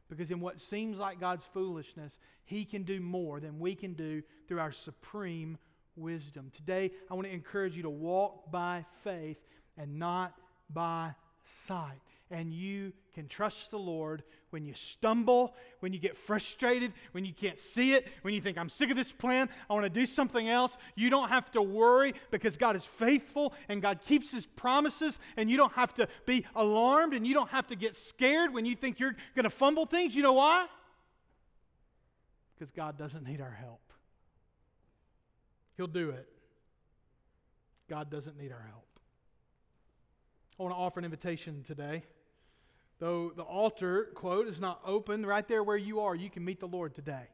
Because 0.09 0.31
in 0.31 0.39
what 0.39 0.61
seems 0.61 0.97
like 0.97 1.19
God's 1.19 1.45
foolishness, 1.53 2.19
He 2.43 2.65
can 2.65 2.83
do 2.83 2.99
more 2.99 3.39
than 3.39 3.59
we 3.59 3.75
can 3.75 3.93
do 3.93 4.21
through 4.47 4.59
our 4.59 4.71
supreme 4.71 5.57
wisdom. 5.95 6.51
Today, 6.55 6.91
I 7.09 7.13
want 7.13 7.27
to 7.27 7.33
encourage 7.33 7.75
you 7.75 7.83
to 7.83 7.89
walk 7.89 8.51
by 8.51 8.86
faith 9.03 9.38
and 9.77 9.97
not 9.97 10.36
by 10.69 11.15
sight 11.43 12.01
and 12.32 12.53
you 12.53 12.93
can 13.16 13.28
trust 13.30 13.72
the 13.72 13.80
Lord 13.80 14.24
when 14.49 14.66
you 14.66 14.74
stumble, 14.74 15.55
when 15.80 15.93
you 15.93 15.99
get 15.99 16.18
frustrated, 16.18 16.91
when 17.13 17.24
you 17.24 17.34
can't 17.34 17.57
see 17.57 17.93
it, 17.93 18.07
when 18.22 18.34
you 18.34 18.41
think, 18.41 18.57
I'm 18.57 18.70
sick 18.70 18.89
of 18.89 18.97
this 18.97 19.11
plan, 19.11 19.49
I 19.70 19.74
want 19.74 19.86
to 19.86 19.89
do 19.89 20.05
something 20.05 20.49
else. 20.49 20.78
You 20.95 21.09
don't 21.09 21.30
have 21.30 21.49
to 21.51 21.61
worry 21.61 22.13
because 22.30 22.57
God 22.57 22.76
is 22.76 22.84
faithful 22.84 23.53
and 23.70 23.82
God 23.82 24.01
keeps 24.01 24.32
His 24.32 24.45
promises, 24.45 25.18
and 25.38 25.49
you 25.49 25.55
don't 25.55 25.74
have 25.74 25.93
to 25.95 26.07
be 26.26 26.45
alarmed 26.55 27.13
and 27.13 27.26
you 27.26 27.34
don't 27.34 27.49
have 27.49 27.68
to 27.68 27.76
get 27.76 27.95
scared 27.95 28.53
when 28.53 28.66
you 28.66 28.76
think 28.76 28.99
you're 28.99 29.16
going 29.34 29.45
to 29.45 29.49
fumble 29.49 29.86
things. 29.86 30.13
You 30.13 30.22
know 30.22 30.34
why? 30.34 30.68
Because 32.53 32.72
God 32.72 32.97
doesn't 32.97 33.26
need 33.26 33.39
our 33.39 33.57
help. 33.59 33.82
He'll 35.78 35.88
do 35.88 36.09
it. 36.09 36.28
God 37.89 38.09
doesn't 38.09 38.38
need 38.38 38.51
our 38.51 38.66
help. 38.70 38.84
I 40.59 40.63
want 40.63 40.74
to 40.74 40.78
offer 40.78 40.99
an 40.99 41.05
invitation 41.05 41.63
today. 41.66 42.03
Though 42.99 43.31
the 43.35 43.43
altar, 43.43 44.09
quote, 44.15 44.47
is 44.47 44.61
not 44.61 44.79
open, 44.85 45.25
right 45.25 45.47
there 45.47 45.63
where 45.63 45.77
you 45.77 45.99
are, 45.99 46.15
you 46.15 46.29
can 46.29 46.45
meet 46.45 46.59
the 46.59 46.67
Lord 46.67 46.95
today. 46.95 47.27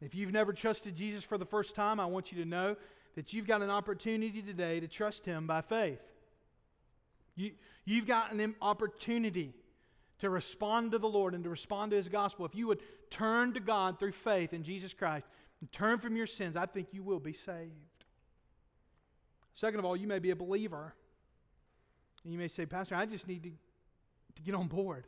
If 0.00 0.14
you've 0.14 0.32
never 0.32 0.52
trusted 0.52 0.96
Jesus 0.96 1.22
for 1.22 1.38
the 1.38 1.44
first 1.44 1.74
time, 1.74 2.00
I 2.00 2.06
want 2.06 2.32
you 2.32 2.42
to 2.42 2.48
know 2.48 2.76
that 3.14 3.32
you've 3.32 3.46
got 3.46 3.62
an 3.62 3.70
opportunity 3.70 4.42
today 4.42 4.80
to 4.80 4.88
trust 4.88 5.26
Him 5.26 5.46
by 5.46 5.60
faith. 5.60 6.00
You, 7.36 7.52
you've 7.84 8.06
got 8.06 8.32
an 8.32 8.54
opportunity 8.60 9.54
to 10.18 10.30
respond 10.30 10.92
to 10.92 10.98
the 10.98 11.08
Lord 11.08 11.34
and 11.34 11.44
to 11.44 11.50
respond 11.50 11.90
to 11.90 11.96
His 11.96 12.08
gospel. 12.08 12.46
If 12.46 12.54
you 12.54 12.66
would 12.68 12.80
turn 13.10 13.52
to 13.52 13.60
God 13.60 13.98
through 13.98 14.12
faith 14.12 14.52
in 14.52 14.64
Jesus 14.64 14.94
Christ 14.94 15.26
and 15.60 15.70
turn 15.70 15.98
from 15.98 16.16
your 16.16 16.26
sins, 16.26 16.56
I 16.56 16.66
think 16.66 16.88
you 16.92 17.02
will 17.02 17.20
be 17.20 17.32
saved. 17.32 17.70
Second 19.54 19.78
of 19.78 19.84
all, 19.84 19.96
you 19.96 20.06
may 20.06 20.18
be 20.18 20.30
a 20.30 20.36
believer. 20.36 20.94
And 22.24 22.32
you 22.32 22.38
may 22.38 22.48
say, 22.48 22.66
Pastor, 22.66 22.94
I 22.94 23.06
just 23.06 23.28
need 23.28 23.42
to 23.42 23.50
to 24.36 24.42
get 24.42 24.54
on 24.54 24.68
board. 24.68 25.06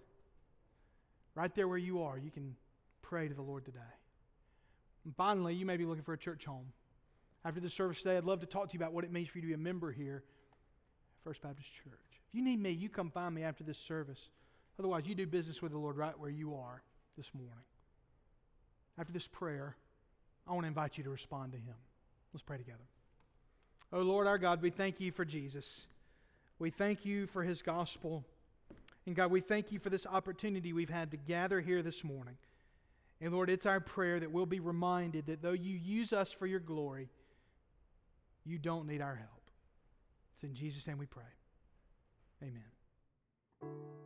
Right 1.35 1.55
there 1.55 1.67
where 1.67 1.79
you 1.79 2.03
are, 2.03 2.19
you 2.19 2.31
can 2.31 2.55
pray 3.03 3.29
to 3.29 3.35
the 3.35 3.43
Lord 3.43 3.65
today. 3.65 3.81
And 5.05 5.15
finally, 5.17 5.55
you 5.55 5.67
may 5.67 5.77
be 5.77 5.85
looking 5.85 6.05
for 6.05 6.15
a 6.15 6.19
church 6.19 6.45
home. 6.45 6.73
After 7.45 7.61
the 7.61 7.69
service 7.69 7.99
today, 7.99 8.17
I'd 8.17 8.25
love 8.25 8.41
to 8.41 8.47
talk 8.47 8.69
to 8.69 8.75
you 8.75 8.79
about 8.79 8.93
what 8.93 9.05
it 9.05 9.13
means 9.13 9.29
for 9.29 9.39
you 9.39 9.43
to 9.43 9.49
be 9.49 9.55
a 9.55 9.59
member 9.59 9.93
here 9.93 10.25
at 10.25 11.25
First 11.25 11.43
Baptist 11.43 11.69
Church. 11.75 12.23
If 12.29 12.35
you 12.35 12.43
need 12.43 12.61
me, 12.61 12.71
you 12.71 12.89
come 12.89 13.11
find 13.11 13.35
me 13.35 13.43
after 13.43 13.65
this 13.65 13.79
service. 13.79 14.31
Otherwise, 14.79 15.05
you 15.07 15.15
do 15.15 15.27
business 15.27 15.61
with 15.61 15.73
the 15.73 15.79
Lord 15.79 15.97
right 15.97 16.19
where 16.19 16.31
you 16.31 16.55
are 16.55 16.83
this 17.17 17.31
morning. 17.35 17.53
After 18.99 19.13
this 19.13 19.29
prayer, 19.29 19.77
I 20.47 20.53
want 20.53 20.65
to 20.65 20.69
invite 20.69 20.97
you 20.97 21.05
to 21.05 21.11
respond 21.11 21.53
to 21.53 21.59
Him. 21.59 21.75
Let's 22.33 22.43
pray 22.43 22.59
together. 22.59 22.79
Oh, 23.93 24.01
Lord 24.01 24.27
our 24.27 24.39
God, 24.39 24.63
we 24.63 24.71
thank 24.71 25.01
you 25.01 25.13
for 25.13 25.25
Jesus. 25.25 25.87
We 26.59 26.71
thank 26.71 27.05
you 27.05 27.27
for 27.27 27.43
His 27.43 27.63
gospel. 27.63 28.25
And 29.07 29.15
God, 29.15 29.31
we 29.31 29.41
thank 29.41 29.71
you 29.71 29.79
for 29.79 29.91
this 29.91 30.07
opportunity 30.07 30.73
we've 30.73 30.91
had 30.91 31.11
to 31.11 31.17
gather 31.17 31.61
here 31.61 31.83
this 31.83 32.03
morning. 32.03 32.37
And 33.21 33.33
Lord, 33.33 33.51
it's 33.51 33.67
our 33.67 33.81
prayer 33.81 34.19
that 34.21 34.33
we'll 34.33 34.47
be 34.47 34.61
reminded 34.61 35.27
that 35.27 35.43
though 35.43 35.53
you 35.53 35.77
use 35.77 36.13
us 36.13 36.33
for 36.33 36.47
your 36.47 36.61
glory, 36.61 37.09
you 38.45 38.59
don't 38.59 38.87
need 38.87 39.01
our 39.01 39.15
help. 39.15 39.51
It's 40.35 40.45
in 40.45 40.55
Jesus' 40.55 40.87
name 40.87 40.99
we 40.99 41.07
pray. 41.07 41.23
Amen. 42.43 44.04